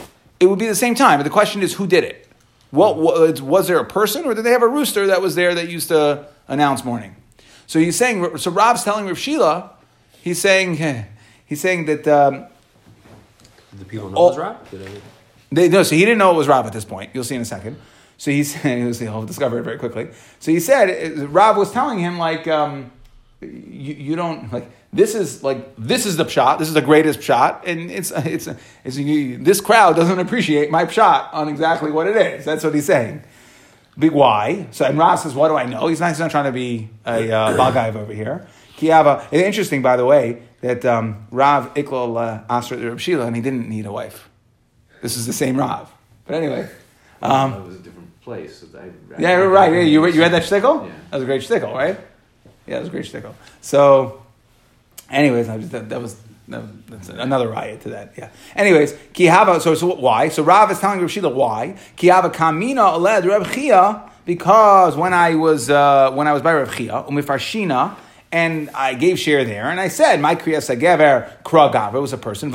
It 0.41 0.47
would 0.47 0.59
be 0.59 0.67
the 0.67 0.75
same 0.75 0.95
time. 0.95 1.19
But 1.19 1.25
the 1.25 1.31
question 1.31 1.63
is, 1.63 1.75
who 1.75 1.87
did 1.87 2.03
it? 2.03 2.27
What 2.71 2.97
was, 2.97 3.43
was 3.43 3.69
there 3.69 3.79
a 3.79 3.85
person, 3.85 4.25
or 4.25 4.35
did 4.35 4.45
they 4.45 4.53
have 4.53 4.63
a 4.63 4.69
rooster 4.69 5.07
that 5.09 5.21
was 5.21 5.35
there 5.35 5.55
that 5.55 5.69
used 5.69 5.89
to 5.89 6.27
announce 6.49 6.85
morning? 6.85 7.17
So 7.71 7.79
he's 7.79 7.97
saying. 7.97 8.37
So 8.39 8.51
Rav's 8.51 8.83
telling 8.83 9.07
Rav 9.07 9.17
Shila, 9.17 9.71
he's 10.23 10.41
saying. 10.41 10.77
He's 11.47 11.61
saying 11.61 11.87
that. 11.87 12.07
Um, 12.07 12.47
Did 13.73 13.81
the 13.81 13.85
people 13.85 14.09
know 14.09 14.19
oh, 14.19 14.27
it 14.27 14.31
was 14.31 14.39
Rav? 14.39 14.71
They, 15.51 15.69
no, 15.69 15.83
so 15.83 15.97
he 15.97 16.03
didn't 16.03 16.19
know 16.19 16.31
it 16.31 16.37
was 16.37 16.47
Rav 16.47 16.65
at 16.65 16.73
this 16.73 16.85
point. 16.85 17.11
You'll 17.13 17.25
see 17.25 17.35
in 17.35 17.41
a 17.41 17.45
second. 17.45 17.77
So 18.19 18.31
he 18.31 18.45
said, 18.45 18.95
he'll 18.95 19.25
discover 19.25 19.59
it 19.59 19.63
very 19.63 19.77
quickly. 19.77 20.11
So 20.39 20.53
he 20.53 20.61
said, 20.61 21.19
Rav 21.29 21.57
was 21.57 21.73
telling 21.73 21.99
him, 21.99 22.19
like, 22.19 22.47
um, 22.47 22.93
you, 23.41 23.95
you 23.95 24.15
don't, 24.15 24.53
like, 24.53 24.71
this 24.93 25.17
is 25.17 25.43
like 25.43 25.75
this 25.77 26.07
is 26.07 26.17
the 26.17 26.29
shot. 26.29 26.61
This 26.61 26.69
is 26.69 26.75
the 26.75 26.83
greatest 26.83 27.21
shot, 27.21 27.65
and 27.67 27.91
it's 27.91 28.11
it's, 28.11 28.49
it's, 28.49 28.97
it's 28.97 29.45
this 29.45 29.61
crowd 29.61 29.97
doesn't 29.97 30.19
appreciate 30.19 30.71
my 30.71 30.87
shot 30.87 31.33
on 31.33 31.49
exactly 31.49 31.91
what 31.91 32.07
it 32.07 32.17
is. 32.17 32.45
That's 32.45 32.65
what 32.65 32.75
he's 32.75 32.87
saying. 32.87 33.23
Big 34.01 34.13
why? 34.13 34.67
So 34.73 34.85
and 34.85 34.99
Rav 34.99 35.21
says, 35.21 35.35
"What 35.35 35.49
do 35.49 35.57
I 35.57 35.67
know?" 35.67 35.87
He's 35.87 36.01
not, 36.01 36.09
he's 36.09 36.19
not 36.19 36.31
trying 36.31 36.47
to 36.47 36.53
be 36.53 36.89
a 37.07 37.31
uh, 37.31 37.95
over 37.97 38.13
here. 38.13 38.49
Kiava. 38.77 39.27
It's 39.31 39.45
interesting, 39.45 39.83
by 39.83 39.97
the 39.97 40.07
way, 40.07 40.43
that 40.63 40.85
um, 40.85 41.27
Rav 41.31 41.75
Iklal 41.75 42.17
uh, 42.17 42.45
asked 42.49 42.71
Rav 42.71 43.01
Shila, 43.01 43.27
and 43.27 43.37
he 43.37 43.43
didn't 43.43 43.69
need 43.69 43.87
a 43.87 43.93
wife. 43.93 44.29
This 45.03 45.17
is 45.17 45.27
the 45.27 45.33
same 45.33 45.57
Rav. 45.57 45.93
But 46.27 46.37
anyway. 46.37 46.69
Um, 47.23 47.53
it 47.53 47.67
was 47.67 47.77
a 47.77 47.81
different 47.81 48.21
place. 48.23 48.65
I, 48.75 48.79
I, 48.79 48.91
yeah, 49.19 49.35
right. 49.35 49.73
Yeah, 49.73 49.81
you, 49.81 50.07
you 50.07 50.21
read 50.21 50.33
that 50.33 50.43
shtickle? 50.43 50.87
Yeah. 50.87 50.93
That 51.11 51.17
was 51.17 51.23
a 51.23 51.27
great 51.27 51.43
shtickle, 51.43 51.75
right? 51.75 51.99
Yeah, 52.67 52.77
that 52.77 52.81
was 52.81 52.89
a 52.89 52.91
great 52.91 53.05
shtickle. 53.05 53.35
So, 53.61 54.23
anyways, 55.11 55.49
I 55.49 55.59
just, 55.59 55.73
that, 55.73 55.89
that, 55.91 56.01
was 56.01 56.17
that's 56.51 57.09
another 57.09 57.49
riot 57.49 57.83
to 57.83 57.91
that. 57.91 58.15
Yeah. 58.17 58.31
Anyways, 58.55 58.93
kihava. 59.15 59.61
So, 59.61 59.75
so 59.75 59.95
why? 59.95 60.29
So 60.29 60.43
Rav 60.43 60.71
is 60.71 60.79
telling 60.79 61.01
Rav 61.01 61.11
Shila 61.11 61.29
why 61.31 61.77
kihava 61.97 62.33
kamina 62.33 62.93
aled 62.93 63.25
Rav 63.25 63.53
Chia 63.53 64.11
because 64.25 64.97
when 64.97 65.15
I 65.15 65.35
was 65.35 65.71
uh, 65.71 66.13
when 66.13 66.27
I 66.27 66.33
was 66.33 66.43
by 66.43 66.55
Rav 66.55 66.75
Chia 66.75 67.05
umifarshina 67.09 67.97
and 68.33 68.71
I 68.75 68.95
gave 68.95 69.19
share 69.19 69.45
there, 69.45 69.71
and 69.71 69.81
I 69.81 69.89
said, 69.89 70.21
"My 70.21 70.37
kriyas 70.37 70.75
agever 70.75 71.43
kragav." 71.43 71.93
was 72.01 72.13
a 72.13 72.19
person. 72.19 72.53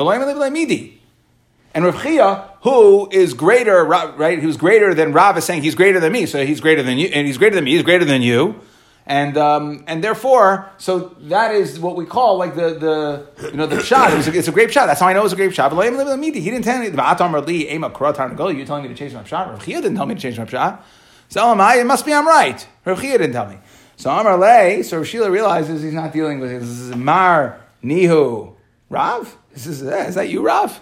And 1.74 1.84
Rav 1.84 2.02
Chia, 2.02 2.50
who 2.62 3.10
is 3.12 3.34
greater, 3.34 3.84
right? 3.84 4.40
Who's 4.40 4.56
greater 4.56 4.94
than 4.94 5.12
Rav 5.12 5.38
is 5.38 5.44
saying 5.44 5.64
he's 5.64 5.75
greater 5.75 6.00
than 6.00 6.14
me, 6.14 6.25
so 6.25 6.46
he's 6.46 6.62
greater 6.62 6.82
than 6.82 6.98
you, 6.98 7.10
and 7.13 7.28
he's 7.28 7.38
greater 7.38 7.56
than 7.56 7.65
me. 7.65 7.72
He's 7.72 7.84
greater 7.84 8.06
than 8.06 8.22
you, 8.22 8.62
and 9.08 9.38
um, 9.38 9.84
and 9.86 10.04
therefore, 10.04 10.72
so 10.78 11.15
that 11.22 11.54
is 11.54 11.80
what 11.80 11.96
we 11.96 12.06
call 12.06 12.38
like 12.38 12.56
the 12.56 12.74
the 12.74 13.50
you 13.52 13.58
know 13.58 13.68
the 13.68 13.84
shot. 13.84 14.12
It 14.13 14.28
a, 14.28 14.38
it's 14.38 14.48
a 14.48 14.52
grape 14.52 14.72
shot. 14.72 14.88
That's 14.88 15.00
how 15.00 15.08
I 15.08 15.13
know 15.13 15.24
it's 15.24 15.34
a 15.34 15.36
grape 15.36 15.52
shot. 15.52 15.70
But 15.76 15.84
he 15.86 15.91
didn't 15.91 16.63
tell 16.63 16.80
me. 16.80 16.98
You're 16.98 18.65
telling 18.65 18.84
me 18.84 18.89
to 18.89 18.96
change 18.96 19.13
my 19.13 19.24
shot. 19.24 19.50
Rav 19.50 19.63
Chia 19.63 19.82
didn't 19.82 19.96
tell 19.96 20.08
me 20.08 20.15
to 20.15 20.22
change 20.22 20.39
my 20.39 20.48
shot. 20.48 20.84
So 21.30 21.52
am 21.52 21.62
I? 21.62 21.76
It 21.76 21.86
must 21.86 22.06
be 22.06 22.13
I'm 22.13 22.28
right. 22.28 22.68
Rav 22.84 23.00
Chia 23.00 23.18
didn't 23.20 23.34
tell 23.34 23.48
me. 23.48 23.60
So 23.98 24.10
Amar 24.10 24.38
Lay, 24.38 24.84
so 24.84 25.04
Sheila 25.04 25.32
realizes 25.32 25.82
he's 25.82 25.94
not 25.94 26.12
dealing 26.12 26.39
with 26.39 26.52
it. 26.52 26.60
This 26.60 26.70
is 26.70 26.96
Mar 26.96 27.62
Nihu 27.84 28.56
Rav. 28.89 29.38
This 29.54 29.68
is 29.68 29.84
is 29.84 30.15
that 30.15 30.30
you, 30.30 30.41
Rav? 30.41 30.80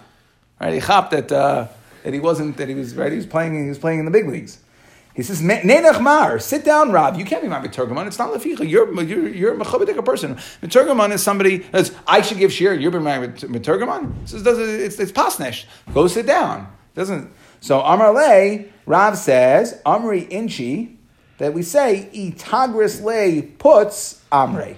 Right? 0.60 0.72
He 0.72 0.78
hopped 0.78 1.10
that 1.10 1.30
uh, 1.30 1.68
that 2.02 2.14
he 2.14 2.20
wasn't 2.20 2.56
that 2.56 2.68
he 2.68 2.74
was 2.74 2.94
right. 2.94 3.12
He 3.12 3.16
was 3.16 3.26
playing. 3.26 3.62
He 3.62 3.68
was 3.68 3.78
playing 3.78 3.98
in 3.98 4.06
the 4.06 4.10
big 4.10 4.26
leagues. 4.26 4.58
He 5.14 5.22
says, 5.22 5.40
Nenach 5.40 6.00
Mar, 6.00 6.40
sit 6.40 6.64
down, 6.64 6.90
Rav. 6.90 7.16
You 7.16 7.24
can't 7.24 7.40
be 7.40 7.48
my 7.48 7.64
Meturgaman. 7.64 8.08
It's 8.08 8.18
not 8.18 8.30
Leficha. 8.30 8.68
You're, 8.68 8.92
you're, 9.02 9.28
you're 9.28 9.52
a 9.54 10.02
person. 10.02 10.34
Meturgaman 10.60 11.12
is 11.12 11.22
somebody 11.22 11.58
that's, 11.58 11.92
I 12.06 12.20
should 12.20 12.38
give 12.38 12.52
share. 12.52 12.74
You're 12.74 12.98
my 12.98 13.18
Meturgaman. 13.28 14.28
Says, 14.28 14.44
it's, 14.44 14.98
it's 14.98 15.12
pasnesh. 15.12 15.66
Go 15.92 16.08
sit 16.08 16.26
down. 16.26 16.66
Doesn't. 16.94 17.32
So 17.60 17.80
Amar 17.80 18.12
Lay, 18.12 18.72
Rav 18.86 19.16
says, 19.16 19.80
Amri 19.86 20.28
Inchi, 20.30 20.98
that 21.38 21.52
we 21.52 21.62
say 21.62 22.08
itagris 22.14 23.02
lay 23.02 23.42
puts 23.42 24.22
amre. 24.30 24.76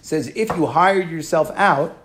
Says 0.00 0.32
if 0.34 0.48
you 0.56 0.66
hired 0.66 1.10
yourself 1.10 1.50
out 1.54 1.96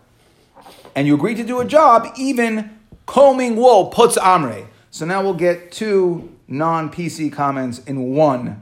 and 0.96 1.08
you 1.08 1.16
agree 1.16 1.36
to 1.36 1.44
do 1.44 1.60
a 1.60 1.66
job, 1.66 2.14
even 2.18 2.78
combing 3.06 3.56
wool 3.56 3.88
puts 3.88 4.18
amre. 4.18 4.68
So 4.94 5.08
now 5.08 5.24
we'll 5.24 5.34
get 5.34 5.72
two 5.72 6.32
non 6.48 6.92
PC 6.92 7.34
comments 7.34 7.80
in 7.80 8.14
one 8.14 8.62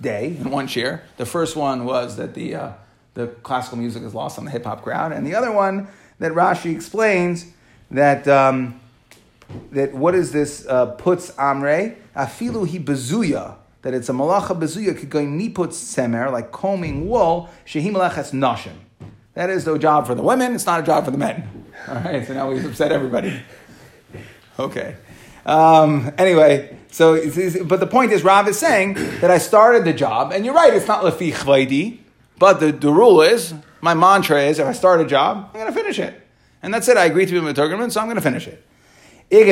day, 0.00 0.36
in 0.38 0.52
one 0.52 0.68
share. 0.68 1.02
The 1.16 1.26
first 1.26 1.56
one 1.56 1.84
was 1.84 2.16
that 2.16 2.34
the 2.34 2.54
uh, 2.54 2.72
the 3.14 3.26
classical 3.42 3.78
music 3.78 4.04
is 4.04 4.14
lost 4.14 4.38
on 4.38 4.44
the 4.44 4.52
hip 4.52 4.66
hop 4.66 4.84
crowd, 4.84 5.10
and 5.10 5.26
the 5.26 5.34
other 5.34 5.50
one 5.50 5.88
that 6.20 6.30
Rashi 6.30 6.72
explains 6.72 7.46
that 7.90 8.28
um, 8.28 8.80
that 9.72 9.92
what 9.92 10.14
is 10.14 10.30
this 10.30 10.64
uh, 10.68 10.86
puts 10.92 11.32
amre 11.32 11.96
afilu 12.14 12.70
hi 12.70 12.78
bezuya 12.78 13.56
that 13.82 13.94
it's 13.94 14.08
a 14.08 14.12
malacha 14.12 14.56
bezuya 14.56 14.96
kigoin 14.96 15.40
niput 15.40 15.70
semer, 15.70 16.30
like 16.30 16.52
combing 16.52 17.08
wool, 17.08 17.50
shehi 17.66 17.90
malachas 17.90 18.30
nashim. 18.30 18.76
That 19.34 19.50
is 19.50 19.64
the 19.64 19.76
job 19.76 20.06
for 20.06 20.14
the 20.14 20.22
women, 20.22 20.54
it's 20.54 20.66
not 20.66 20.78
a 20.78 20.82
job 20.84 21.04
for 21.04 21.10
the 21.10 21.18
men. 21.18 21.66
All 21.88 21.96
right, 21.96 22.24
so 22.24 22.32
now 22.32 22.48
we've 22.48 22.64
upset 22.64 22.92
everybody. 22.92 23.42
Okay. 24.56 24.94
Um, 25.46 26.12
anyway, 26.16 26.76
so, 26.90 27.16
but 27.64 27.80
the 27.80 27.86
point 27.86 28.12
is, 28.12 28.22
Rav 28.22 28.48
is 28.48 28.58
saying 28.58 28.94
that 29.20 29.30
I 29.30 29.38
started 29.38 29.84
the 29.84 29.92
job, 29.92 30.32
and 30.32 30.44
you're 30.44 30.54
right, 30.54 30.72
it's 30.72 30.86
not 30.86 31.02
lefi 31.02 31.32
chvaydi, 31.32 31.98
but 32.38 32.60
the, 32.60 32.72
the 32.72 32.90
rule 32.90 33.20
is, 33.20 33.54
my 33.80 33.94
mantra 33.94 34.42
is, 34.42 34.58
if 34.58 34.66
I 34.66 34.72
start 34.72 35.00
a 35.00 35.04
job, 35.04 35.50
I'm 35.52 35.60
going 35.60 35.72
to 35.72 35.78
finish 35.78 35.98
it. 35.98 36.20
And 36.62 36.72
that's 36.72 36.88
it, 36.88 36.96
I 36.96 37.04
agree 37.04 37.26
to 37.26 37.32
be 37.32 37.38
a 37.38 37.42
Meturgaman, 37.52 37.92
so 37.92 38.00
I'm 38.00 38.06
going 38.06 38.16
to 38.16 38.22
finish 38.22 38.46
it. 38.46 38.64
He 39.30 39.44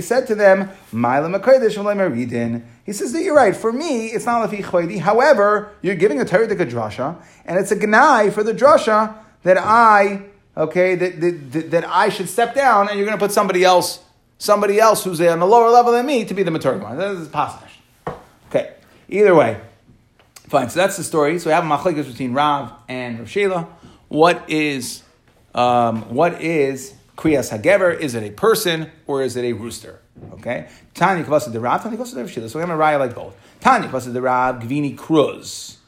said 0.00 0.26
to 0.28 0.34
them, 0.34 0.70
He 2.84 2.92
says 2.92 3.12
that 3.12 3.22
you're 3.22 3.34
right. 3.34 3.56
For 3.56 3.72
me, 3.72 4.06
it's 4.06 4.26
not 4.26 4.48
lafi 4.48 4.62
chaydi. 4.62 5.00
However, 5.00 5.72
you're 5.82 5.96
giving 5.96 6.20
a 6.20 6.24
Torah 6.24 6.46
drasha, 6.46 7.16
and 7.44 7.58
it's 7.58 7.72
a 7.72 7.76
gnai 7.76 8.32
for 8.32 8.44
the 8.44 8.54
drasha 8.54 9.16
that 9.42 9.58
I, 9.58 10.26
okay, 10.56 10.94
that, 10.94 11.20
that, 11.20 11.70
that 11.72 11.84
I 11.88 12.08
should 12.08 12.28
step 12.28 12.54
down, 12.54 12.88
and 12.88 12.96
you're 12.96 13.06
going 13.06 13.18
to 13.18 13.24
put 13.24 13.32
somebody 13.32 13.64
else, 13.64 14.00
somebody 14.38 14.80
else 14.80 15.04
who's 15.04 15.20
on 15.20 15.40
a 15.40 15.46
lower 15.46 15.70
level 15.70 15.92
than 15.92 16.06
me 16.06 16.24
to 16.24 16.34
be 16.34 16.42
the 16.42 16.50
Maturgan. 16.50 16.96
That 16.96 17.16
is 17.16 17.28
possible. 17.28 17.66
Okay. 18.48 18.74
Either 19.08 19.34
way, 19.34 19.60
fine. 20.48 20.68
So 20.70 20.80
that's 20.80 20.96
the 20.96 21.04
story. 21.04 21.38
So 21.38 21.50
we 21.50 21.54
have 21.54 21.64
a 21.64 21.68
machlekes 21.68 22.06
between 22.06 22.32
Rav 22.32 22.72
and 22.88 23.18
Rav 23.18 23.28
Shela. 23.28 23.66
What 24.08 24.48
is, 24.48 25.02
um, 25.54 26.14
what 26.14 26.40
is 26.40 26.94
Kriyas 27.16 27.56
Hagever, 27.56 27.98
is 27.98 28.14
it 28.14 28.22
a 28.22 28.30
person 28.30 28.90
or 29.06 29.22
is 29.22 29.36
it 29.36 29.44
a 29.44 29.52
rooster? 29.52 30.00
Okay? 30.34 30.68
Tanya 30.94 31.24
Kavasa 31.24 31.52
the 31.52 31.60
Rav, 31.60 31.82
Tanya 31.82 31.98
Kavasa 31.98 32.14
the 32.14 32.40
Rav 32.40 32.50
So 32.50 32.58
we 32.58 32.60
have 32.60 32.70
a 32.70 32.80
raya 32.80 32.98
like 32.98 33.14
both. 33.14 33.34
Tanya 33.60 33.88
Kavasa 33.88 34.12
the 34.12 34.22
Rav, 34.22 34.56
Gvini 34.56 34.96
Cruz. 34.96 35.78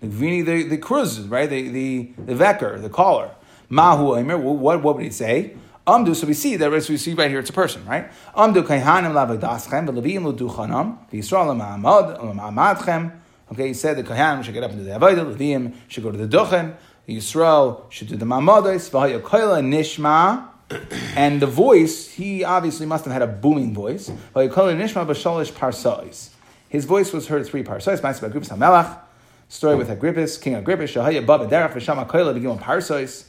The 0.00 0.08
Gvini, 0.08 0.44
the, 0.44 0.64
the 0.64 0.78
Cruz, 0.78 1.20
right? 1.20 1.48
The, 1.48 1.68
the, 1.68 2.12
the 2.18 2.34
Vecker, 2.34 2.82
the 2.82 2.90
caller. 2.90 3.30
Mahu 3.68 4.16
Aimer, 4.16 4.36
what, 4.36 4.82
what 4.82 4.96
would 4.96 5.04
he 5.04 5.10
say? 5.10 5.54
Amdu, 5.86 6.14
so 6.14 6.26
we 6.26 6.34
see 6.34 6.56
that 6.56 6.70
we 6.70 6.80
see 6.80 7.14
right 7.14 7.30
here 7.30 7.40
it's 7.40 7.50
a 7.50 7.52
person, 7.52 7.84
right? 7.86 8.10
Amdu 8.36 8.62
kaihanim 8.62 9.12
lavadaschem, 9.12 9.88
v'levim 9.88 10.24
l'duchanam, 10.24 10.98
v'yisrael 11.10 11.56
l'ma'amadchem. 11.56 13.12
Okay, 13.50 13.68
he 13.68 13.74
said 13.74 13.96
the 13.96 14.04
kahanim 14.04 14.44
should 14.44 14.54
get 14.54 14.62
up 14.62 14.70
into 14.70 14.84
the 14.84 14.90
avodah, 14.90 15.36
levim 15.36 15.74
should 15.88 16.04
go 16.04 16.10
to 16.12 16.18
the 16.18 16.28
duchen, 16.28 16.74
Yisrael 17.08 17.90
should 17.90 18.06
do 18.08 18.16
the 18.16 18.24
ma'amados, 18.24 18.90
v'hayakoyla 18.90 19.60
nishma, 19.60 20.46
and 21.16 21.42
the 21.42 21.46
voice, 21.46 22.10
he 22.12 22.44
obviously 22.44 22.86
must 22.86 23.04
have 23.04 23.12
had 23.12 23.22
a 23.22 23.26
booming 23.26 23.74
voice. 23.74 24.10
His 26.68 26.84
voice 26.86 27.12
was 27.12 27.26
heard 27.28 27.46
three 27.46 27.62
parsais. 27.62 29.02
story 29.48 29.76
with 29.76 29.90
Agrippus, 29.90 30.40
King 30.40 30.54
Agrippus, 30.54 30.94
Shahaya 30.94 31.26
Baba 31.26 31.46
Derech 31.46 31.72
V'Shama 31.72 32.08
Koila 32.08 32.32
Begimon 32.34 32.58
Parsois, 32.58 33.26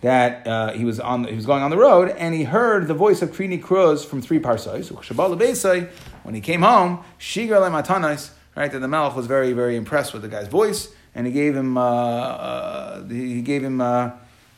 that 0.00 0.46
uh, 0.46 0.72
he 0.72 0.84
was 0.84 1.00
on 1.00 1.24
he 1.24 1.34
was 1.34 1.46
going 1.46 1.62
on 1.62 1.70
the 1.70 1.76
road 1.76 2.14
and 2.18 2.34
he 2.34 2.44
heard 2.44 2.86
the 2.86 2.94
voice 2.94 3.22
of 3.22 3.30
Krini 3.30 3.60
Kruz 3.60 4.04
from 4.04 4.22
three 4.22 4.38
parsois. 4.38 5.88
When 6.22 6.34
he 6.34 6.40
came 6.40 6.62
home, 6.62 7.04
Shigar 7.18 7.60
Matanis, 7.70 8.30
right, 8.56 8.70
that 8.70 8.78
the 8.78 8.88
Melech 8.88 9.16
was 9.16 9.26
very 9.26 9.52
very 9.52 9.76
impressed 9.76 10.12
with 10.12 10.22
the 10.22 10.28
guy's 10.28 10.48
voice 10.48 10.88
and 11.14 11.26
he 11.26 11.32
gave 11.32 11.56
him 11.56 11.76
uh, 11.76 11.82
uh, 11.82 13.04
he 13.08 13.42
gave 13.42 13.64
him 13.64 13.80
uh, 13.80 14.10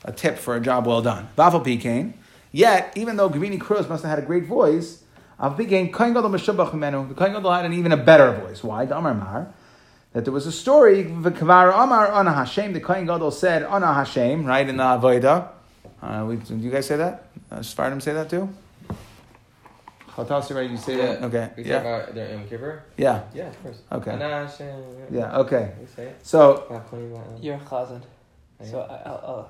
a 0.05 0.13
tip 0.13 0.39
for 0.39 0.57
a 0.57 0.61
job 0.61 0.87
well 0.87 1.03
done. 1.03 1.29
Vafal 1.37 1.65
Pikain. 1.65 2.15
Yet, 2.53 2.93
even 2.97 3.17
though 3.17 3.31
Gavini 3.31 3.59
Kruz 3.59 3.89
must 3.89 4.03
have 4.03 4.11
had 4.11 4.19
a 4.19 4.27
great 4.27 4.45
voice, 4.45 5.05
Av 5.39 5.57
Pikain 5.57 5.93
Kain 5.93 6.13
Gadol 6.13 6.31
Meshabach 6.31 6.75
Menu. 6.75 7.09
The 7.09 7.15
Kain 7.15 7.33
Gadol 7.33 7.51
had 7.53 7.65
an 7.65 7.73
even 7.73 7.93
a 7.93 7.97
better 7.97 8.33
voice. 8.33 8.63
Why? 8.63 8.85
Damar 8.85 9.15
Mar 9.15 9.53
that 10.13 10.25
there 10.25 10.33
was 10.33 10.47
a 10.47 10.53
story, 10.53 11.05
V'kvar 11.05 11.73
Amar 11.73 12.11
Ana 12.13 12.33
Hashem, 12.33 12.73
the 12.73 12.81
Kohen 12.81 13.07
Gadol 13.07 13.31
said, 13.31 13.63
Ana 13.63 13.95
Hashem, 13.95 14.45
right, 14.45 14.69
in 14.69 14.77
the 14.77 14.83
Avodah. 14.83 15.49
Uh, 16.03 16.25
we, 16.29 16.37
do 16.37 16.57
you 16.57 16.71
guys 16.71 16.87
say 16.87 16.97
that? 16.97 17.27
Uh, 17.51 17.59
Sfardim 17.59 18.01
say 18.03 18.13
that 18.13 18.29
too? 18.29 18.49
Chatasi, 20.09 20.55
right? 20.57 20.69
You 20.69 20.77
say 20.77 20.97
Yeah. 20.99 21.07
that? 21.07 21.23
Okay. 21.25 21.51
We 21.57 21.63
Yeah. 21.65 21.75
talk 21.75 21.85
about 22.09 22.15
the 22.15 22.31
Yom 22.31 22.49
Kippur? 22.49 22.83
Yeah. 22.97 23.21
Yeah, 23.33 23.47
of 23.49 23.63
course. 23.63 23.79
Okay. 23.93 24.11
Ana 24.11 24.47
Hashem. 24.47 24.83
Yeah, 25.11 25.39
okay. 25.39 25.73
We 25.81 25.87
say 25.87 26.05
it. 26.09 26.17
So, 26.23 26.83
You're 27.41 27.59
chazan. 27.59 28.01
So 28.65 28.81
I- 28.81 29.09
I'll, 29.09 29.49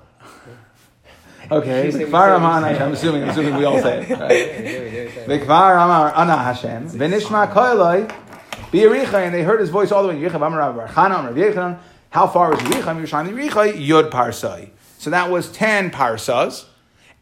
okay. 1.59 1.85
You 1.87 1.91
say 1.91 1.97
we 1.99 2.03
Amar 2.05 2.35
Ana 2.35 2.67
Hashem. 2.67 2.83
I'm 2.83 2.93
assuming, 2.93 3.23
I'm 3.23 3.29
assuming 3.29 3.55
we 3.55 3.65
all 3.65 3.79
say 3.81 4.01
it. 4.03 4.09
Yeah, 4.09 4.19
Right? 4.19 4.29
we 4.29 4.63
we 4.63 4.69
do, 4.69 5.05
we 5.05 5.11
say 5.11 5.25
it. 5.35 5.47
V'kvar 5.47 5.83
Amar 5.83 6.13
Ana 6.15 6.37
Hashem. 6.37 6.89
V'nishma 6.89 7.51
Koiloi. 7.51 8.13
And 8.73 9.33
they 9.33 9.43
heard 9.43 9.59
his 9.59 9.69
voice 9.69 9.91
all 9.91 10.03
the 10.03 10.09
way. 10.09 11.77
How 12.11 12.27
far 12.27 12.49
was 12.49 12.59
Yericha? 12.59 12.83
Yerushalayim 12.83 13.49
Yericha, 13.49 13.85
Yod 13.85 14.11
Parsai. 14.11 14.69
So 14.97 15.09
that 15.09 15.31
was 15.31 15.51
10 15.51 15.91
parsas. 15.91 16.65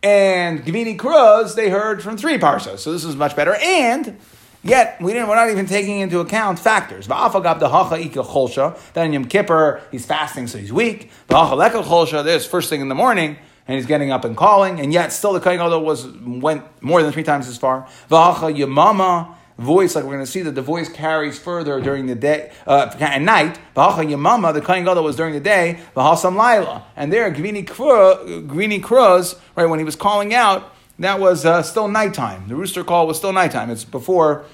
And 0.01 0.65
Gavini 0.65 0.97
Kruz, 0.97 1.55
they 1.55 1.69
heard 1.69 2.01
from 2.01 2.17
three 2.17 2.37
parsas. 2.37 2.79
So 2.79 2.91
this 2.91 3.03
is 3.03 3.15
much 3.15 3.35
better. 3.35 3.55
And 3.55 4.17
yet, 4.63 5.01
we 5.01 5.13
didn't, 5.13 5.27
we're 5.27 5.35
not 5.35 5.49
even 5.49 5.65
taking 5.65 5.99
into 5.99 6.19
account 6.19 6.59
factors. 6.59 7.07
Then 7.07 9.13
Yom 9.13 9.25
Kippur, 9.25 9.81
he's 9.91 10.05
fasting, 10.05 10.47
so 10.47 10.57
he's 10.57 10.73
weak. 10.73 11.11
There's 11.27 12.45
first 12.45 12.69
thing 12.69 12.81
in 12.81 12.89
the 12.89 12.95
morning, 12.95 13.37
and 13.67 13.75
he's 13.75 13.85
getting 13.85 14.11
up 14.11 14.25
and 14.25 14.37
calling. 14.37 14.79
And 14.79 14.93
yet, 14.93 15.13
still 15.13 15.33
the 15.33 15.39
Kohen 15.39 15.57
Gadol 15.57 15.83
was, 15.83 16.07
went 16.07 16.63
more 16.81 17.03
than 17.03 17.11
three 17.11 17.23
times 17.23 17.47
as 17.47 17.57
far. 17.57 17.87
Va'acha 18.09 18.55
yamama, 18.55 19.35
voice, 19.59 19.95
like 19.95 20.05
we're 20.05 20.13
going 20.13 20.25
to 20.25 20.31
see 20.31 20.41
that 20.41 20.55
the 20.55 20.61
voice 20.61 20.89
carries 20.89 21.37
further 21.37 21.79
during 21.81 22.07
the 22.07 22.15
day, 22.15 22.51
uh, 22.65 22.95
at 22.99 23.21
night. 23.21 23.59
V'hacha 23.75 24.05
yamama, 24.05 24.53
the 24.53 24.61
Kohen 24.61 24.85
Gadol 24.85 25.03
was 25.03 25.15
during 25.15 25.33
the 25.33 25.39
day. 25.39 25.79
V'hasam 25.95 26.37
laila. 26.37 26.85
And 26.95 27.11
there, 27.11 27.31
Gvini 27.31 27.67
Kru- 27.67 28.47
Gvini 28.47 28.81
Kruz, 28.81 29.37
right, 29.55 29.65
when 29.65 29.79
he 29.79 29.85
was 29.85 29.95
calling 29.95 30.33
out, 30.33 30.73
that 30.97 31.19
was 31.19 31.45
uh, 31.45 31.61
still 31.61 31.87
nighttime. 31.87 32.47
The 32.47 32.55
rooster 32.55 32.83
call 32.83 33.07
was 33.07 33.17
still 33.17 33.31
nighttime. 33.31 33.69
It's 33.69 33.85
before 33.85 34.45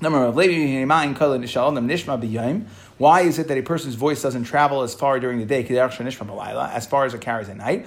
Number 0.00 0.24
of 0.24 0.36
Nishma. 0.36 2.64
Why 2.98 3.20
is 3.22 3.40
it 3.40 3.48
that 3.48 3.58
a 3.58 3.62
person's 3.62 3.96
voice 3.96 4.22
doesn't 4.22 4.44
travel 4.44 4.82
as 4.82 4.94
far 4.94 5.18
during 5.18 5.40
the 5.40 5.44
day, 5.44 5.64
as 5.64 6.86
far 6.86 7.04
as 7.04 7.14
it 7.14 7.20
carries 7.20 7.48
at 7.48 7.56
night? 7.56 7.86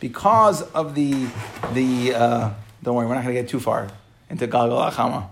Because 0.00 0.62
of 0.62 0.94
the 0.94 1.28
the 1.74 2.14
uh, 2.14 2.50
don't 2.82 2.94
worry, 2.94 3.06
we're 3.06 3.14
not 3.14 3.24
going 3.24 3.34
to 3.34 3.42
get 3.42 3.50
too 3.50 3.60
far 3.60 3.88
into 4.30 4.46
Achama. 4.46 5.28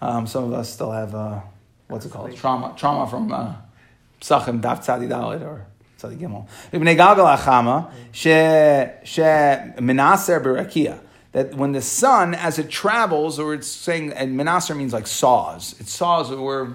Um, 0.00 0.26
some 0.26 0.44
of 0.44 0.52
us 0.52 0.72
still 0.72 0.92
have 0.92 1.14
uh, 1.14 1.40
what's 1.88 2.06
it 2.06 2.12
called 2.12 2.34
trauma 2.36 2.74
trauma 2.76 3.08
from 3.08 3.32
uh, 3.32 3.54
Psachim 4.20 4.60
Daf 4.60 4.84
Tzadi 4.84 5.08
Dalit 5.08 5.42
or 5.42 5.66
Tzadi 5.98 6.18
Gimel. 6.18 6.46
B'nei 6.72 6.96
Galgal 6.96 7.36
Achama 7.36 7.90
she 8.12 8.30
she 9.04 9.22
Menaser 9.22 10.40
Berakia 10.40 11.00
that 11.32 11.54
when 11.54 11.72
the 11.72 11.82
sun, 11.82 12.34
as 12.34 12.58
it 12.58 12.70
travels, 12.70 13.38
or 13.38 13.54
it's 13.54 13.68
saying, 13.68 14.12
and 14.12 14.38
Menasser 14.38 14.76
means 14.76 14.92
like 14.92 15.06
saws. 15.06 15.78
It 15.78 15.88
saws. 15.88 16.30
We're 16.30 16.68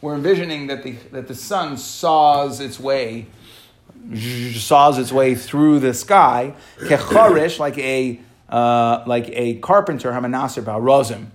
we're 0.00 0.14
envisioning 0.14 0.66
that 0.66 0.82
the 0.82 0.92
that 1.12 1.28
the 1.28 1.34
sun 1.34 1.76
saws 1.78 2.60
its 2.60 2.78
way, 2.78 3.26
saws 4.14 4.98
its 4.98 5.12
way 5.12 5.34
through 5.34 5.80
the 5.80 5.94
sky. 5.94 6.54
Kecharish, 6.78 7.58
like 7.58 7.78
a 7.78 8.20
uh, 8.54 9.02
like 9.06 9.28
a 9.30 9.54
carpenter, 9.56 10.12
Hamanasser 10.12 10.62
Rozim, 10.62 11.26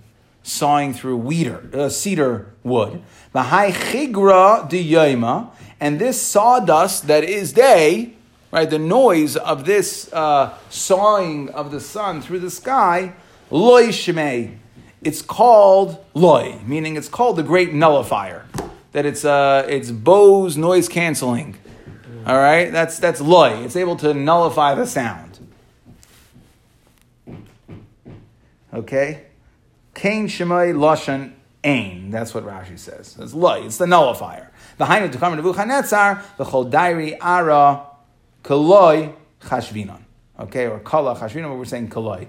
sawing 0.42 0.94
through 0.94 1.18
weeder, 1.18 1.68
uh, 1.74 1.88
cedar 1.88 2.52
wood. 2.62 3.02
V'hai 3.34 3.72
chigra 3.72 5.52
and 5.80 5.98
this 5.98 6.20
sawdust 6.20 7.06
that 7.06 7.24
is 7.24 7.52
day 7.52 8.14
right? 8.50 8.68
The 8.68 8.78
noise 8.78 9.36
of 9.36 9.64
this 9.64 10.12
uh, 10.12 10.56
sawing 10.68 11.50
of 11.50 11.70
the 11.70 11.80
sun 11.80 12.20
through 12.20 12.40
the 12.40 12.50
sky, 12.50 13.14
loy 13.50 13.88
shemei. 13.88 14.56
It's 15.02 15.22
called 15.22 16.04
loy, 16.12 16.58
meaning 16.66 16.96
it's 16.96 17.08
called 17.08 17.36
the 17.36 17.42
great 17.42 17.72
nullifier. 17.72 18.46
That 18.92 19.06
it's 19.06 19.24
uh, 19.24 19.66
it's 19.68 19.90
Bose 19.90 20.56
noise 20.56 20.88
canceling. 20.88 21.56
All 22.26 22.36
right, 22.36 22.70
that's 22.70 22.98
that's 22.98 23.20
loy. 23.20 23.62
It's 23.64 23.76
able 23.76 23.96
to 23.96 24.12
nullify 24.12 24.74
the 24.74 24.86
sound. 24.86 25.29
Okay, 28.72 29.26
kain 29.94 30.28
shemai 30.28 30.74
lashon 30.74 31.32
ain. 31.64 32.10
That's 32.10 32.34
what 32.34 32.44
Rashi 32.44 32.78
says. 32.78 33.16
It's 33.18 33.34
loy. 33.34 33.64
It's 33.64 33.78
the 33.78 33.86
nullifier. 33.86 34.48
The 34.78 34.84
hainu 34.86 35.10
to 35.12 35.36
Nebuchadnezzar, 35.36 36.24
the 36.36 36.44
chodairi 36.44 37.18
ara 37.20 37.86
kaloi 38.42 39.14
chashvinon. 39.42 40.02
Okay, 40.38 40.66
or 40.66 40.78
kala 40.80 41.16
chashvinon, 41.16 41.50
but 41.50 41.56
we're 41.56 41.64
saying 41.64 41.88
kaloi 41.88 42.28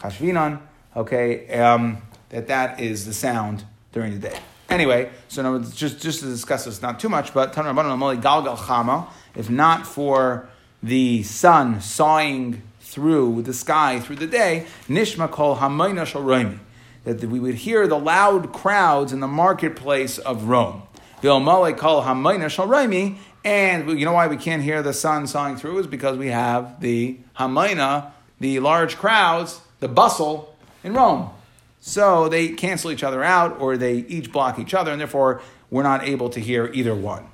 chashvinon. 0.00 0.60
Okay, 0.96 1.48
um, 1.58 1.98
that 2.30 2.48
that 2.48 2.80
is 2.80 3.06
the 3.06 3.14
sound 3.14 3.64
during 3.92 4.12
the 4.18 4.28
day. 4.28 4.38
Anyway, 4.68 5.10
so 5.28 5.42
now 5.42 5.58
just 5.58 6.00
just 6.00 6.20
to 6.20 6.26
discuss 6.26 6.64
this, 6.64 6.82
not 6.82 7.00
too 7.00 7.08
much, 7.08 7.32
but 7.32 7.52
Tanur 7.54 7.74
Rabbanon 7.74 8.20
Galgal 8.20 8.56
Chama, 8.56 9.08
if 9.34 9.48
not 9.48 9.86
for 9.86 10.48
the 10.82 11.22
sun 11.22 11.80
sawing 11.80 12.62
through 12.88 13.42
the 13.42 13.52
sky 13.52 14.00
through 14.00 14.16
the 14.16 14.26
day, 14.26 14.66
Nishma 14.88 15.30
Kol 15.30 15.56
Hamayna 15.56 16.58
that 17.04 17.20
we 17.22 17.38
would 17.38 17.54
hear 17.54 17.86
the 17.86 17.98
loud 17.98 18.52
crowds 18.52 19.12
in 19.12 19.20
the 19.20 19.28
marketplace 19.28 20.18
of 20.18 20.44
Rome. 20.44 20.82
Vilmale 21.22 21.76
Kol 21.76 22.02
Hamayna 22.02 23.18
and 23.44 23.98
you 23.98 24.04
know 24.04 24.12
why 24.12 24.26
we 24.26 24.36
can't 24.36 24.62
hear 24.62 24.82
the 24.82 24.92
sun 24.92 25.26
sawing 25.26 25.56
through 25.56 25.78
is 25.78 25.86
because 25.86 26.16
we 26.16 26.28
have 26.28 26.80
the 26.80 27.18
Hamayna, 27.38 28.10
the 28.40 28.60
large 28.60 28.96
crowds, 28.96 29.60
the 29.80 29.88
bustle 29.88 30.56
in 30.82 30.94
Rome. 30.94 31.30
So 31.80 32.28
they 32.28 32.48
cancel 32.48 32.90
each 32.90 33.04
other 33.04 33.22
out 33.22 33.60
or 33.60 33.76
they 33.76 33.96
each 34.08 34.32
block 34.32 34.58
each 34.58 34.74
other, 34.74 34.90
and 34.90 35.00
therefore 35.00 35.40
we're 35.70 35.82
not 35.82 36.04
able 36.04 36.30
to 36.30 36.40
hear 36.40 36.70
either 36.72 36.94
one. 36.94 37.26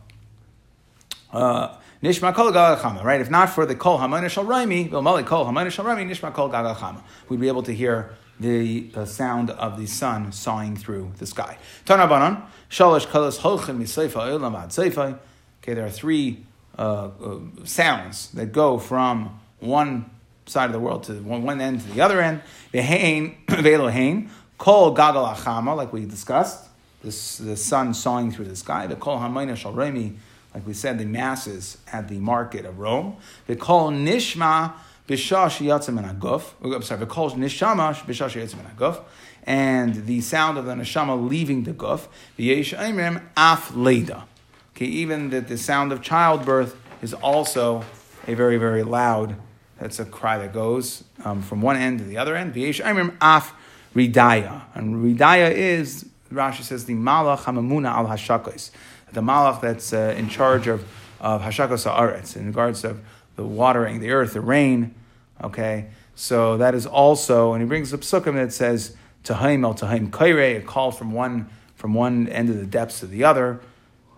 Uh, 1.33 1.77
Nishma 2.03 2.35
kol 2.35 2.53
galachama, 2.53 3.03
right? 3.03 3.21
If 3.21 3.31
not 3.31 3.51
for 3.51 3.65
the 3.67 3.75
kol 3.75 3.99
hamayna 3.99 4.29
shal 4.29 4.45
raimi, 4.45 4.91
v'mali 4.91 5.25
kol 5.25 5.47
hamayna 5.47 5.71
shal 5.71 5.85
raimi, 5.85 6.09
nishma 6.09 6.33
kol 6.33 6.51
galachama. 6.51 7.03
We'd 7.29 7.41
be 7.41 7.49
able 7.49 7.63
to 7.63 7.75
hear 7.75 8.15
the 8.41 9.07
sound 9.07 9.51
of 9.51 9.79
the 9.79 9.87
sun 9.87 10.33
sawing 10.33 10.77
through 10.77 11.13
the 11.19 11.27
sky. 11.27 11.59
Tana 11.85 12.07
banan, 12.07 12.43
shalosh 12.71 13.07
olam 13.07 14.63
ad 14.63 14.71
seifa. 14.71 15.19
Okay, 15.63 15.75
there 15.75 15.87
are 15.87 15.91
three 15.91 16.45
uh, 16.79 16.83
uh, 17.23 17.39
sounds 17.65 18.31
that 18.33 18.53
go 18.53 18.79
from 18.79 19.41
one 19.61 20.11
side 20.47 20.67
of 20.67 20.73
the 20.73 20.81
world 20.81 21.05
to 21.05 21.15
one, 21.15 21.43
one 21.43 21.61
end 21.61 21.81
to 21.81 21.93
the 21.93 22.01
other 22.01 22.21
end. 22.21 22.43
Vehain, 22.73 23.37
velohain, 23.47 24.29
kol 24.59 24.95
gagal 24.95 25.35
achama, 25.35 25.77
like 25.77 25.93
we 25.93 26.05
discussed, 26.05 26.69
this, 27.03 27.39
the 27.39 27.57
sun 27.57 27.95
sawing 27.95 28.31
through 28.31 28.47
the 28.47 28.57
sky. 28.57 28.87
The 28.87 28.97
kol 28.97 29.19
hamayna 29.19 29.57
shal 29.57 29.73
raimi, 29.73 30.17
like 30.55 30.67
we 30.67 30.73
said, 30.73 30.99
the 30.99 31.05
masses 31.05 31.79
at 31.93 32.09
the 32.09 32.19
market 32.19 32.65
of 32.65 32.79
Rome. 32.79 33.17
The 33.49 33.57
call 33.57 33.91
nishma 33.91 34.73
b'shash 35.09 35.59
yatzim 35.59 36.01
aguf. 36.19 36.45
I'm 36.63 36.83
sorry, 36.83 37.05
kol 37.07 37.33
nishama 37.33 37.93
b'shash 37.95 38.41
yatzim 38.41 38.61
and 38.61 38.79
aguf. 38.79 39.03
And 39.43 40.07
the 40.07 40.21
sound 40.21 40.57
of 40.57 40.65
the 40.65 40.75
neshama 40.75 41.29
leaving 41.29 41.65
the 41.65 41.73
guf. 41.73 42.07
V'yesh 42.39 42.77
aimrim 42.79 43.21
af 43.37 43.75
leda. 43.75 44.27
Okay, 44.75 44.87
even 44.87 45.31
that 45.31 45.49
the 45.49 45.59
sound 45.59 45.93
of 45.93 46.03
childbirth 46.03 46.77
is 47.03 47.13
also 47.15 47.85
a 48.27 48.35
very, 48.35 48.57
very 48.57 48.85
loud. 48.85 49.37
That's 49.79 49.99
a 49.99 50.05
cry 50.05 50.39
that 50.39 50.53
goes 50.53 51.05
um, 51.25 51.43
from 51.43 51.61
one 51.61 51.77
end 51.77 51.99
to 51.99 52.05
the 52.05 52.17
other 52.17 52.37
end. 52.37 52.55
V'yesh 52.55 52.81
aimrim 52.81 53.17
af 53.21 53.53
ridaya. 53.95 54.63
And 54.75 55.05
ridaya 55.05 55.51
is, 55.51 56.07
Rashi 56.33 56.63
says, 56.63 56.87
the 56.87 56.95
malach 56.95 57.41
hamamuna 57.41 57.89
al 57.91 58.07
hashakos. 58.07 58.71
The 59.15 59.23
malach 59.23 59.61
that's 59.61 59.93
uh, 59.93 60.15
in 60.17 60.29
charge 60.29 60.67
of, 60.67 60.85
of 61.21 61.43
hashakos 61.43 61.91
haaretz, 61.91 62.37
in 62.37 62.47
regards 62.47 62.85
of 62.85 63.01
the 63.37 63.45
watering, 63.45 64.01
the 64.01 64.11
earth, 64.11 64.35
the 64.35 64.41
rain. 64.41 64.95
Okay, 65.43 65.89
so 66.15 66.57
that 66.59 66.75
is 66.75 66.87
also, 66.87 67.53
and 67.53 67.63
he 67.63 67.69
brings 67.69 67.93
up 67.95 68.01
sukkim 68.01 68.35
that 68.35 68.53
says, 68.53 68.97
Tahaim 69.25 69.65
el 69.65 69.75
Tahaim 69.75 70.11
Kaire, 70.11 70.59
a 70.59 70.61
call 70.61 70.91
from 70.91 71.13
one 71.13 71.49
from 71.75 71.95
one 71.95 72.29
end 72.29 72.51
of 72.51 72.57
the 72.57 72.67
depths 72.67 73.01
to 73.01 73.07
the 73.07 73.25
other. 73.25 73.61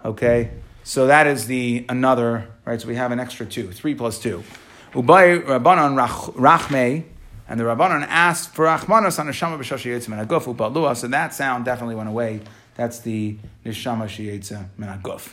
Okay, 0.05 0.51
so 0.85 1.07
that 1.07 1.27
is 1.27 1.47
the 1.47 1.85
another 1.89 2.49
right. 2.65 2.81
So 2.81 2.89
we 2.89 2.97
have 2.97 3.13
an 3.13 3.21
extra 3.21 3.47
two, 3.47 3.71
three 3.73 3.95
plus 3.95 4.19
two. 4.19 4.45
Ubay 4.93 5.43
Rabbanon 5.45 6.33
Rachme, 6.35 7.05
and 7.49 7.61
the 7.61 7.65
Rabbanon 7.65 8.07
asked 8.09 8.55
for 8.55 8.67
Rachmanos 8.67 9.19
on 9.19 9.27
Neshama 9.27 9.59
b'Shoshi 9.59 9.97
Yitzim 9.97 10.19
and 10.19 10.29
Aguf 10.29 10.53
Upalua. 10.53 10.97
So 10.97 11.09
that 11.09 11.35
sound 11.35 11.65
definitely 11.65 11.95
went 11.95 12.09
away. 12.09 12.41
That's 12.77 13.01
the 13.01 13.37
Neshama 13.65 14.05
Shiyetza 14.05 14.69
Menaguf. 14.79 15.33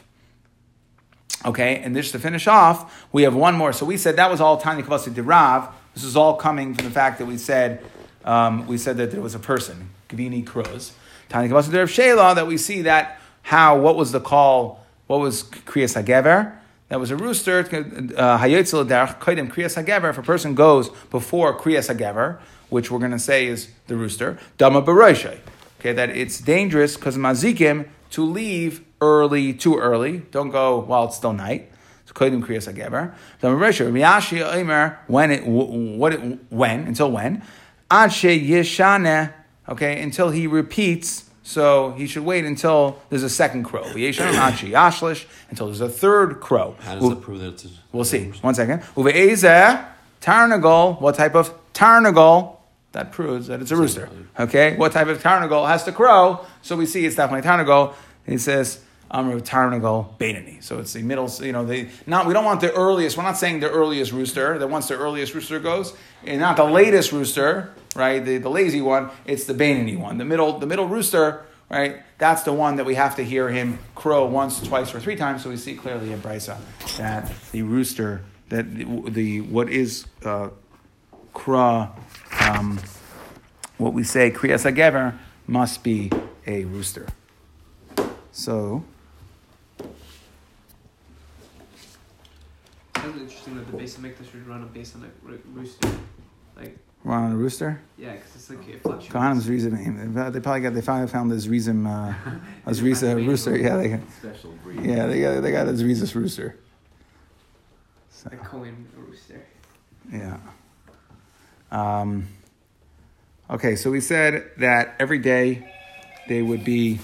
Okay, 1.45 1.77
and 1.77 1.95
just 1.95 2.13
to 2.13 2.19
finish 2.19 2.47
off, 2.47 3.05
we 3.11 3.23
have 3.23 3.35
one 3.35 3.55
more. 3.55 3.73
So 3.73 3.85
we 3.85 3.97
said 3.97 4.15
that 4.15 4.31
was 4.31 4.39
all 4.39 4.57
Tanya 4.57 4.83
Kavasi 4.83 5.13
Dirav. 5.13 5.71
This 5.93 6.03
is 6.03 6.15
all 6.15 6.35
coming 6.35 6.73
from 6.73 6.85
the 6.85 6.91
fact 6.91 7.19
that 7.19 7.25
we 7.25 7.37
said 7.37 7.83
um, 8.25 8.65
we 8.67 8.77
said 8.77 8.97
that 8.97 9.11
there 9.11 9.21
was 9.21 9.35
a 9.35 9.39
person, 9.39 9.89
Gavini 10.09 10.45
Cruz. 10.45 10.93
Tanya 11.29 11.53
Kavasi 11.53 11.69
Dirav 11.69 11.89
Shela, 11.89 12.35
that 12.35 12.47
we 12.47 12.57
see 12.57 12.83
that 12.83 13.19
how, 13.41 13.77
what 13.77 13.97
was 13.97 14.11
the 14.11 14.21
call, 14.21 14.85
what 15.07 15.19
was 15.19 15.43
Kriyas 15.43 16.01
HaGever? 16.01 16.55
That 16.89 16.99
was 16.99 17.11
a 17.11 17.17
rooster, 17.17 17.59
uh, 17.59 17.63
Hayotzel 18.37 18.87
Derech, 18.87 19.19
Kaidim 19.19 19.51
Kriyas 19.51 19.83
HaGever. 19.83 20.09
If 20.09 20.17
a 20.17 20.23
person 20.23 20.55
goes 20.55 20.89
before 21.09 21.57
Kriyas 21.59 21.93
HaGever, 21.93 22.39
which 22.69 22.89
we're 22.89 22.99
going 22.99 23.11
to 23.11 23.19
say 23.19 23.47
is 23.47 23.69
the 23.87 23.95
rooster, 23.95 24.39
Dama 24.57 24.81
Baroishay. 24.81 25.39
Okay, 25.83 25.91
that 25.91 26.11
it's 26.11 26.39
dangerous 26.39 26.95
because 26.95 27.17
Mazikim 27.17 27.89
to 28.11 28.23
leave 28.23 28.85
early, 29.01 29.51
too 29.51 29.77
early. 29.77 30.19
Don't 30.31 30.49
go 30.49 30.79
while 30.79 31.03
it's 31.03 31.17
still 31.17 31.33
night. 31.33 31.69
So 32.05 32.13
kodim 32.13 32.41
kriyas 32.41 32.73
hagever. 32.73 33.13
The 33.41 33.49
Marisha 33.49 33.91
Miyashi 33.91 34.41
Omer 34.41 34.97
when 35.07 35.29
it 35.29 35.45
what 35.45 36.13
it, 36.13 36.39
when 36.49 36.87
until 36.87 37.11
when 37.11 37.43
ad 37.91 38.11
yeshane 38.11 39.33
okay 39.67 40.01
until 40.01 40.29
he 40.29 40.47
repeats. 40.47 41.29
So 41.43 41.91
he 41.97 42.07
should 42.07 42.23
wait 42.23 42.45
until 42.45 43.01
there's 43.09 43.23
a 43.23 43.29
second 43.29 43.63
crow. 43.63 43.83
Yashlish 43.83 45.25
until 45.49 45.65
there's 45.65 45.81
a 45.81 45.89
third 45.89 46.39
crow. 46.39 46.77
How 46.79 46.95
does 46.95 47.09
that 47.09 47.21
prove 47.21 47.41
that 47.41 47.55
it's? 47.55 47.67
We'll 47.91 48.05
see. 48.05 48.31
One 48.39 48.55
second. 48.55 48.83
Tarnagol. 50.21 51.01
What 51.01 51.15
type 51.15 51.35
of 51.35 51.53
tarnagol? 51.73 52.55
That 52.93 53.11
proves 53.11 53.47
that 53.47 53.61
it's 53.61 53.71
a 53.71 53.75
rooster. 53.75 54.09
Okay, 54.39 54.75
what 54.77 54.91
type 54.91 55.07
of 55.07 55.21
tarnagol 55.21 55.67
has 55.67 55.83
to 55.83 55.91
crow? 55.91 56.45
So 56.61 56.75
we 56.75 56.85
see 56.85 57.05
it's 57.05 57.15
definitely 57.15 57.47
tarnagol. 57.47 57.95
He 58.25 58.37
says, 58.37 58.79
Amr 59.13 59.39
Tarnagol 59.41 60.17
Bainani. 60.17 60.63
So 60.63 60.79
it's 60.79 60.93
the 60.93 61.03
middle, 61.03 61.29
you 61.41 61.51
know, 61.51 61.65
they 61.65 61.89
not 62.07 62.25
we 62.25 62.33
don't 62.33 62.45
want 62.45 62.61
the 62.61 62.73
earliest, 62.73 63.15
we're 63.15 63.23
not 63.23 63.37
saying 63.37 63.59
the 63.59 63.69
earliest 63.69 64.11
rooster, 64.11 64.57
that 64.57 64.67
once 64.67 64.87
the 64.87 64.97
earliest 64.97 65.35
rooster 65.35 65.59
goes, 65.59 65.93
and 66.25 66.39
not 66.39 66.57
the 66.57 66.63
latest 66.63 67.11
rooster, 67.11 67.71
right? 67.95 68.25
The, 68.25 68.39
the 68.39 68.49
lazy 68.49 68.81
one, 68.81 69.11
it's 69.25 69.45
the 69.45 69.53
Bainani 69.53 69.97
one. 69.97 70.17
The 70.17 70.25
middle, 70.25 70.57
the 70.57 70.65
middle 70.65 70.87
rooster, 70.87 71.45
right? 71.69 72.01
That's 72.17 72.41
the 72.43 72.53
one 72.53 72.77
that 72.77 72.85
we 72.85 72.95
have 72.95 73.15
to 73.17 73.23
hear 73.23 73.49
him 73.49 73.77
crow 73.93 74.25
once, 74.25 74.59
twice, 74.61 74.93
or 74.95 74.99
three 74.99 75.15
times. 75.15 75.43
So 75.43 75.49
we 75.49 75.57
see 75.57 75.75
clearly 75.75 76.11
in 76.11 76.19
Brisa 76.19 76.57
that 76.97 77.31
the 77.51 77.61
rooster, 77.61 78.23
that 78.49 78.75
the, 78.75 78.85
the 79.09 79.41
what 79.41 79.69
is 79.69 80.07
uh, 80.25 80.49
kra, 81.35 81.91
um, 82.43 82.79
what 83.77 83.93
we 83.93 84.03
say 84.03 84.31
kriyas 84.31 84.69
hagever 84.69 85.17
must 85.47 85.83
be 85.83 86.11
a 86.47 86.65
rooster. 86.65 87.07
So. 88.31 88.83
It's 92.95 93.05
interesting 93.05 93.55
that 93.57 93.69
the 93.69 93.77
base 93.77 93.97
of 93.97 94.03
Mikdash 94.03 94.33
would 94.33 94.47
run 94.47 94.67
based 94.73 94.95
on 94.95 95.03
a 95.03 95.49
rooster. 95.49 95.89
Like, 96.55 96.77
run 97.03 97.23
on 97.23 97.31
a 97.33 97.35
rooster? 97.35 97.81
Yeah, 97.97 98.13
because 98.13 98.35
it's 98.35 98.49
like 98.49 98.67
it 98.69 98.81
fluctuates. 98.81 99.13
Kohanim's 99.13 99.49
reason. 99.49 100.13
They 100.13 100.39
probably 100.39 100.61
got. 100.61 100.73
They 100.73 100.81
finally 100.81 101.09
found 101.09 101.29
this 101.31 101.47
reason. 101.47 101.85
Uh, 101.85 102.15
as 102.65 102.81
Risa 102.81 103.15
rooster. 103.27 103.57
Yeah, 103.57 103.75
they 103.75 103.89
got. 103.89 103.99
Special 104.19 104.51
breed. 104.63 104.85
Yeah, 104.85 105.07
they 105.07 105.21
got. 105.21 105.41
They 105.41 105.51
got 105.51 105.65
this 105.65 105.81
Risa's 105.81 106.15
rooster. 106.15 106.57
So. 108.09 108.29
The 108.29 108.37
Cohen 108.37 108.87
rooster. 108.95 109.45
Yeah. 110.11 110.37
Um, 111.73 112.27
okay, 113.49 113.75
so 113.75 113.89
we 113.89 113.99
said 113.99 114.51
that 114.57 114.95
every 114.99 115.17
day 115.17 115.67
they 116.27 116.43
would 116.43 116.63
be 116.63 116.99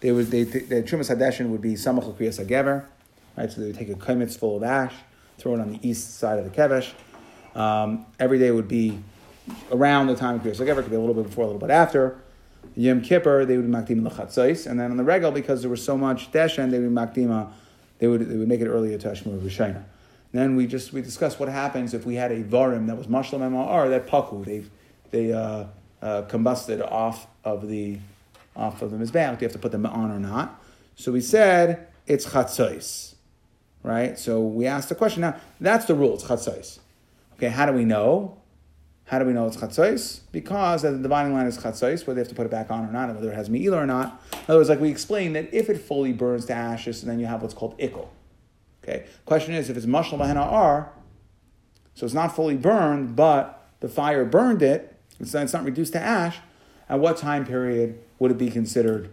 they 0.00 0.10
would 0.10 0.26
they, 0.26 0.42
the 0.42 0.82
Trumas 0.82 1.16
Hadeshin 1.16 1.50
would 1.50 1.62
be 1.62 1.74
Samach 1.74 2.12
Kriyas 2.16 2.44
Hagever, 2.44 2.84
right? 3.36 3.50
So 3.50 3.60
they 3.60 3.68
would 3.68 3.78
take 3.78 3.90
a 3.90 3.94
kamitz 3.94 4.36
full 4.36 4.56
of 4.56 4.64
ash, 4.64 4.92
throw 5.38 5.54
it 5.54 5.60
on 5.60 5.70
the 5.70 5.88
east 5.88 6.18
side 6.18 6.40
of 6.40 6.44
the 6.44 6.50
kevesh. 6.50 6.92
Um, 7.56 8.06
every 8.18 8.40
day 8.40 8.50
would 8.50 8.66
be 8.66 8.98
around 9.70 10.08
the 10.08 10.16
time 10.16 10.34
of 10.34 10.42
Kriyas 10.42 10.56
Hagever, 10.56 10.82
could 10.82 10.90
be 10.90 10.96
a 10.96 11.00
little 11.00 11.14
bit 11.14 11.24
before, 11.24 11.44
a 11.44 11.46
little 11.46 11.60
bit 11.60 11.70
after. 11.70 12.18
Yom 12.74 13.02
Kippur, 13.02 13.44
they 13.44 13.56
would 13.56 13.66
be 13.66 13.72
makdim 13.72 14.08
lechatzais, 14.08 14.66
and 14.66 14.80
then 14.80 14.90
on 14.90 14.96
the 14.96 15.04
regal, 15.04 15.30
because 15.30 15.62
there 15.62 15.70
was 15.70 15.84
so 15.84 15.96
much 15.96 16.32
deshen, 16.32 16.72
they 16.72 16.80
would 16.80 16.90
makdima, 16.90 17.52
they 17.98 18.08
would 18.08 18.28
they 18.28 18.36
would 18.36 18.48
make 18.48 18.60
it 18.60 18.66
earlier 18.66 18.98
to 18.98 19.08
Hashmur 19.08 19.38
Rishayna. 19.40 19.84
Then 20.32 20.56
we 20.56 20.66
just 20.66 20.92
we 20.92 21.02
discussed 21.02 21.38
what 21.38 21.48
happens 21.48 21.94
if 21.94 22.06
we 22.06 22.14
had 22.14 22.32
a 22.32 22.42
varim 22.42 22.86
that 22.86 22.96
was 22.96 23.06
mashlam 23.06 23.40
MR 23.40 23.90
that 23.90 24.06
paku 24.06 24.44
they 24.44 24.64
they 25.10 25.32
uh, 25.32 25.66
uh, 26.00 26.22
combusted 26.22 26.80
off 26.80 27.26
of 27.44 27.68
the 27.68 27.98
off 28.56 28.82
of 28.82 28.90
the 28.90 28.96
mizbeach. 28.96 29.38
Do 29.38 29.44
you 29.44 29.48
have 29.48 29.52
to 29.52 29.58
put 29.58 29.72
them 29.72 29.86
on 29.86 30.10
or 30.10 30.18
not? 30.18 30.62
So 30.96 31.12
we 31.12 31.20
said 31.20 31.86
it's 32.06 32.26
chatzos, 32.26 33.14
right? 33.82 34.18
So 34.18 34.40
we 34.40 34.66
asked 34.66 34.88
the 34.88 34.94
question. 34.94 35.20
Now 35.20 35.36
that's 35.60 35.84
the 35.84 35.94
rule. 35.94 36.14
It's 36.14 36.24
chatzos. 36.24 36.78
Okay, 37.34 37.48
how 37.48 37.66
do 37.66 37.72
we 37.72 37.84
know? 37.84 38.38
How 39.04 39.18
do 39.18 39.26
we 39.26 39.34
know 39.34 39.46
it's 39.46 39.58
chatzos? 39.58 40.20
Because 40.32 40.82
the 40.82 40.96
dividing 40.96 41.34
line 41.34 41.46
is 41.46 41.58
chatzos, 41.58 42.06
whether 42.06 42.14
they 42.14 42.20
have 42.20 42.28
to 42.28 42.34
put 42.34 42.46
it 42.46 42.50
back 42.50 42.70
on 42.70 42.88
or 42.88 42.92
not, 42.92 43.10
and 43.10 43.18
whether 43.18 43.30
it 43.30 43.34
has 43.34 43.50
me'ila 43.50 43.76
or 43.76 43.86
not. 43.86 44.22
In 44.32 44.38
other 44.48 44.58
words, 44.58 44.70
like 44.70 44.80
we 44.80 44.88
explained 44.88 45.36
that 45.36 45.52
if 45.52 45.68
it 45.68 45.78
fully 45.78 46.14
burns 46.14 46.46
to 46.46 46.54
ashes, 46.54 47.02
and 47.02 47.10
then 47.10 47.20
you 47.20 47.26
have 47.26 47.42
what's 47.42 47.52
called 47.52 47.78
ikkel. 47.78 48.08
Okay. 48.82 49.06
Question 49.24 49.54
is, 49.54 49.70
if 49.70 49.76
it's 49.76 49.86
mashal 49.86 50.18
bahena 50.18 50.40
ar, 50.40 50.92
so 51.94 52.04
it's 52.04 52.14
not 52.14 52.34
fully 52.34 52.56
burned, 52.56 53.14
but 53.14 53.68
the 53.80 53.88
fire 53.88 54.24
burned 54.24 54.62
it, 54.62 54.96
it's 55.20 55.34
not 55.34 55.64
reduced 55.64 55.92
to 55.92 56.00
ash. 56.00 56.38
At 56.88 56.98
what 56.98 57.16
time 57.16 57.46
period 57.46 57.98
would 58.18 58.30
it 58.30 58.38
be 58.38 58.50
considered? 58.50 59.10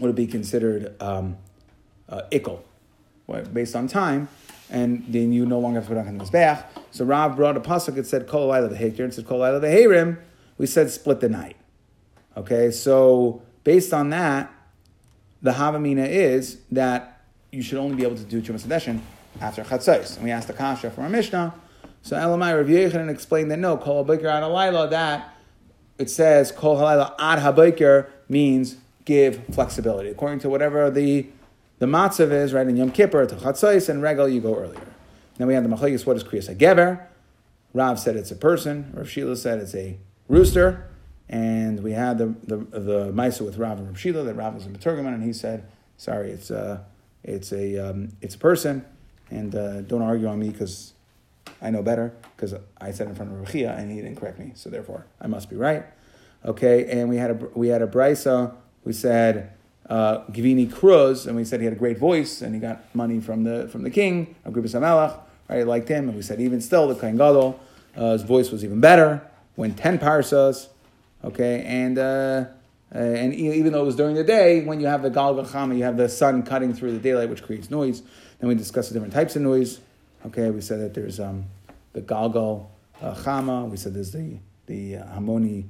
Would 0.00 0.10
it 0.10 0.16
be 0.16 0.26
considered 0.26 1.00
um, 1.02 1.38
uh, 2.08 2.22
based 3.52 3.74
on 3.74 3.88
time? 3.88 4.28
And 4.70 5.04
then 5.08 5.32
you 5.32 5.46
no 5.46 5.58
longer 5.58 5.80
have 5.80 5.88
to 5.88 5.94
put 5.94 6.06
on 6.06 6.18
the 6.18 6.24
mizbeach. 6.24 6.62
So 6.90 7.04
Rav 7.04 7.36
brought 7.36 7.56
a 7.56 7.60
pasuk. 7.60 7.96
It 7.96 8.06
said 8.06 8.28
kol 8.28 8.48
the 8.48 8.76
hekir. 8.76 9.00
It 9.00 9.14
said 9.14 9.26
kol 9.26 9.38
the 9.38 9.66
herim. 9.66 10.18
We 10.58 10.66
said 10.66 10.90
split 10.90 11.20
the 11.20 11.28
night. 11.28 11.56
Okay, 12.36 12.70
so 12.70 13.42
based 13.64 13.94
on 13.94 14.10
that, 14.10 14.52
the 15.40 15.52
havamina 15.52 16.06
is 16.06 16.58
that 16.70 17.17
you 17.50 17.62
should 17.62 17.78
only 17.78 17.96
be 17.96 18.04
able 18.04 18.16
to 18.16 18.24
do 18.24 18.42
chumas 18.42 18.66
hadeshin 18.66 19.00
after 19.40 19.62
chatzos. 19.62 20.16
And 20.16 20.24
we 20.24 20.30
asked 20.30 20.48
the 20.48 20.54
kasha 20.54 20.90
from 20.90 21.04
our 21.04 21.10
Mishnah. 21.10 21.54
So 22.02 22.16
Elamai 22.16 22.56
Rav 22.56 22.66
Yechon 22.66 23.08
explained 23.08 23.50
that 23.50 23.58
no 23.58 23.76
kol 23.76 24.04
bikr 24.04 24.24
ad 24.24 24.42
Halayla, 24.42 24.90
that 24.90 25.34
it 25.98 26.10
says 26.10 26.52
kol 26.52 26.76
halayla 26.76 27.14
ad 27.18 27.40
habayker 27.40 28.08
means 28.28 28.76
give 29.04 29.42
flexibility 29.52 30.10
according 30.10 30.38
to 30.40 30.48
whatever 30.48 30.90
the 30.90 31.26
the 31.78 31.86
matzav 31.86 32.30
is. 32.30 32.52
Right 32.52 32.66
in 32.66 32.76
Yom 32.76 32.90
Kippur 32.90 33.26
to 33.26 33.34
Chatzais 33.36 33.88
and 33.88 34.02
Regal 34.02 34.28
you 34.28 34.40
go 34.40 34.56
earlier. 34.56 34.80
Then 35.36 35.46
we 35.46 35.54
have 35.54 35.62
the 35.62 35.74
machlekes. 35.74 36.04
What 36.06 36.16
is 36.16 36.24
kriyas 36.24 36.54
gever? 36.56 37.06
Rav 37.72 37.98
said 37.98 38.16
it's 38.16 38.30
a 38.30 38.36
person. 38.36 38.92
Rav 38.94 39.08
Shila 39.08 39.36
said 39.36 39.58
it's 39.58 39.74
a 39.74 39.98
rooster. 40.28 40.88
And 41.28 41.82
we 41.82 41.92
had 41.92 42.18
the 42.18 42.34
the, 42.44 42.56
the 42.56 43.12
Maisa 43.12 43.42
with 43.42 43.58
Rav 43.58 43.78
and 43.78 43.88
Rav 43.88 43.98
Shila 43.98 44.24
that 44.24 44.34
Rav 44.34 44.54
was 44.54 44.66
a 44.66 44.70
Maturgaman, 44.70 45.14
and 45.14 45.22
he 45.22 45.32
said, 45.32 45.64
"Sorry, 45.96 46.30
it's 46.30 46.50
a 46.50 46.84
it's 47.28 47.52
a 47.52 47.78
um, 47.78 48.12
it's 48.20 48.34
a 48.34 48.38
person." 48.38 48.84
And 49.30 49.54
uh, 49.54 49.82
don't 49.82 50.02
argue 50.02 50.26
on 50.26 50.38
me 50.38 50.48
because 50.48 50.94
I 51.60 51.70
know 51.70 51.82
better 51.82 52.14
because 52.36 52.54
I 52.80 52.92
said 52.92 53.08
in 53.08 53.14
front 53.14 53.32
of 53.32 53.46
Rechia 53.46 53.76
and 53.78 53.90
he 53.90 53.96
didn't 53.96 54.16
correct 54.16 54.38
me, 54.38 54.52
so 54.54 54.70
therefore 54.70 55.06
I 55.20 55.26
must 55.26 55.50
be 55.50 55.56
right. 55.56 55.84
Okay, 56.44 56.86
and 56.86 57.08
we 57.08 57.16
had 57.16 57.30
a 57.30 57.34
we 57.54 57.68
had 57.68 57.82
a 57.82 57.86
brisa. 57.86 58.54
We 58.84 58.92
said 58.92 59.52
uh, 59.88 60.20
Givini 60.26 60.72
Cruz, 60.72 61.26
and 61.26 61.36
we 61.36 61.44
said 61.44 61.60
he 61.60 61.64
had 61.64 61.74
a 61.74 61.78
great 61.78 61.98
voice 61.98 62.42
and 62.42 62.54
he 62.54 62.60
got 62.60 62.94
money 62.94 63.20
from 63.20 63.44
the 63.44 63.68
from 63.68 63.82
the 63.82 63.90
king, 63.90 64.34
Agrippa 64.44 64.68
Samelach, 64.68 65.18
right? 65.48 65.66
Liked 65.66 65.88
him, 65.88 66.08
and 66.08 66.16
we 66.16 66.22
said 66.22 66.40
even 66.40 66.60
still 66.60 66.88
the 66.88 66.94
Kain 66.94 67.16
Gadol, 67.16 67.60
uh, 67.96 68.12
his 68.12 68.22
voice 68.22 68.50
was 68.50 68.64
even 68.64 68.80
better. 68.80 69.22
Went 69.56 69.76
ten 69.76 69.98
parsas, 69.98 70.68
okay, 71.24 71.62
and. 71.64 71.98
Uh, 71.98 72.44
uh, 72.94 72.98
and 72.98 73.34
even 73.34 73.72
though 73.72 73.82
it 73.82 73.86
was 73.86 73.96
during 73.96 74.14
the 74.14 74.24
day, 74.24 74.62
when 74.62 74.80
you 74.80 74.86
have 74.86 75.02
the 75.02 75.10
Gal 75.10 75.34
Chama, 75.34 75.76
you 75.76 75.84
have 75.84 75.98
the 75.98 76.08
sun 76.08 76.42
cutting 76.42 76.72
through 76.72 76.92
the 76.92 76.98
daylight, 76.98 77.28
which 77.28 77.42
creates 77.42 77.70
noise. 77.70 78.02
Then 78.38 78.48
we 78.48 78.54
discussed 78.54 78.88
the 78.88 78.94
different 78.94 79.12
types 79.12 79.36
of 79.36 79.42
noise. 79.42 79.80
Okay, 80.24 80.50
we 80.50 80.62
said 80.62 80.80
that 80.80 80.94
there's 80.94 81.20
um, 81.20 81.44
the 81.92 82.00
Galgal 82.00 82.66
uh, 83.02 83.14
Chama. 83.14 83.68
We 83.68 83.76
said 83.76 83.94
there's 83.94 84.12
the 84.12 84.38
the 84.66 84.96
uh, 84.96 85.06
Harmony 85.06 85.66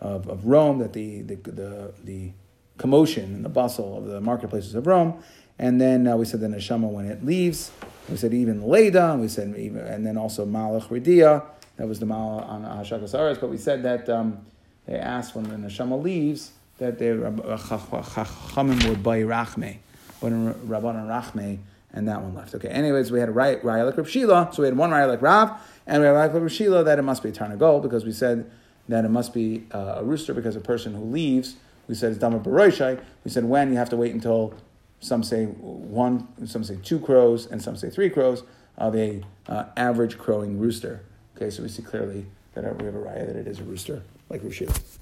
of, 0.00 0.28
of 0.28 0.46
Rome, 0.46 0.78
that 0.78 0.92
the, 0.92 1.22
the 1.22 1.36
the 1.36 1.92
the 2.04 2.30
commotion 2.78 3.24
and 3.24 3.44
the 3.44 3.48
bustle 3.48 3.98
of 3.98 4.04
the 4.06 4.20
marketplaces 4.20 4.74
of 4.74 4.86
Rome. 4.86 5.22
And 5.58 5.80
then 5.80 6.06
uh, 6.06 6.16
we 6.16 6.24
said 6.24 6.40
the 6.40 6.46
neshama 6.46 6.88
when 6.88 7.06
it 7.06 7.24
leaves. 7.24 7.72
We 8.08 8.16
said 8.16 8.32
even 8.32 8.66
Leda. 8.66 9.16
We 9.20 9.28
said 9.28 9.54
even, 9.58 9.80
and 9.80 10.06
then 10.06 10.16
also 10.16 10.46
Malach 10.46 10.88
Ridia. 10.88 11.44
That 11.76 11.88
was 11.88 11.98
the 11.98 12.06
Mal 12.06 12.40
on 12.40 12.62
Hashakas 12.62 13.18
Ares. 13.18 13.38
But 13.38 13.50
we 13.50 13.58
said 13.58 13.82
that 13.82 14.08
um, 14.08 14.46
they 14.86 14.96
asked 14.96 15.34
when 15.34 15.44
the 15.44 15.56
neshama 15.56 16.00
leaves 16.00 16.52
that 16.80 16.98
the 16.98 17.26
uh, 17.26 17.56
Chachamim 17.56 18.88
would 18.88 19.02
buy 19.02 19.20
rachme 19.20 19.78
but 20.20 20.32
in 20.32 20.52
Rabban 20.54 21.06
Rachme, 21.06 21.58
and 21.92 22.06
that 22.06 22.22
one 22.22 22.34
left. 22.34 22.54
Okay. 22.54 22.68
Anyways, 22.68 23.10
we 23.10 23.18
had 23.18 23.28
a 23.28 23.32
raya, 23.32 23.60
raya 23.62 23.86
like 23.86 23.96
Rav 23.96 24.54
so 24.54 24.62
we 24.62 24.66
had 24.66 24.76
one 24.76 24.90
raya 24.90 25.08
like 25.08 25.22
Rav, 25.22 25.60
and 25.86 26.00
we 26.00 26.06
had 26.06 26.12
like 26.12 26.32
Rav 26.32 26.84
that 26.84 26.98
it 26.98 27.02
must 27.02 27.22
be 27.22 27.30
a 27.30 27.32
tarnagol 27.32 27.82
because 27.82 28.04
we 28.04 28.12
said 28.12 28.48
that 28.88 29.04
it 29.04 29.08
must 29.08 29.34
be 29.34 29.66
uh, 29.72 29.96
a 29.96 30.04
rooster 30.04 30.34
because 30.34 30.56
a 30.56 30.60
person 30.60 30.94
who 30.94 31.04
leaves, 31.04 31.56
we 31.88 31.94
said 31.94 32.10
it's 32.10 32.20
dama 32.20 32.38
baroishai. 32.38 33.00
We 33.24 33.30
said 33.30 33.44
when 33.44 33.70
you 33.70 33.78
have 33.78 33.90
to 33.90 33.96
wait 33.96 34.12
until 34.12 34.54
some 35.00 35.22
say 35.22 35.46
one, 35.46 36.28
some 36.46 36.62
say 36.62 36.78
two 36.82 37.00
crows, 37.00 37.46
and 37.46 37.60
some 37.62 37.76
say 37.76 37.90
three 37.90 38.10
crows 38.10 38.44
of 38.76 38.94
a 38.94 39.22
uh, 39.48 39.64
average 39.76 40.18
crowing 40.18 40.58
rooster. 40.58 41.02
Okay, 41.36 41.50
so 41.50 41.62
we 41.62 41.68
see 41.68 41.82
clearly 41.82 42.26
that 42.54 42.64
we 42.78 42.84
have 42.84 42.94
a 42.94 42.98
raya 42.98 43.26
that 43.26 43.36
it 43.36 43.46
is 43.46 43.58
a 43.58 43.64
rooster 43.64 44.02
like 44.28 44.42
Rav. 44.44 44.98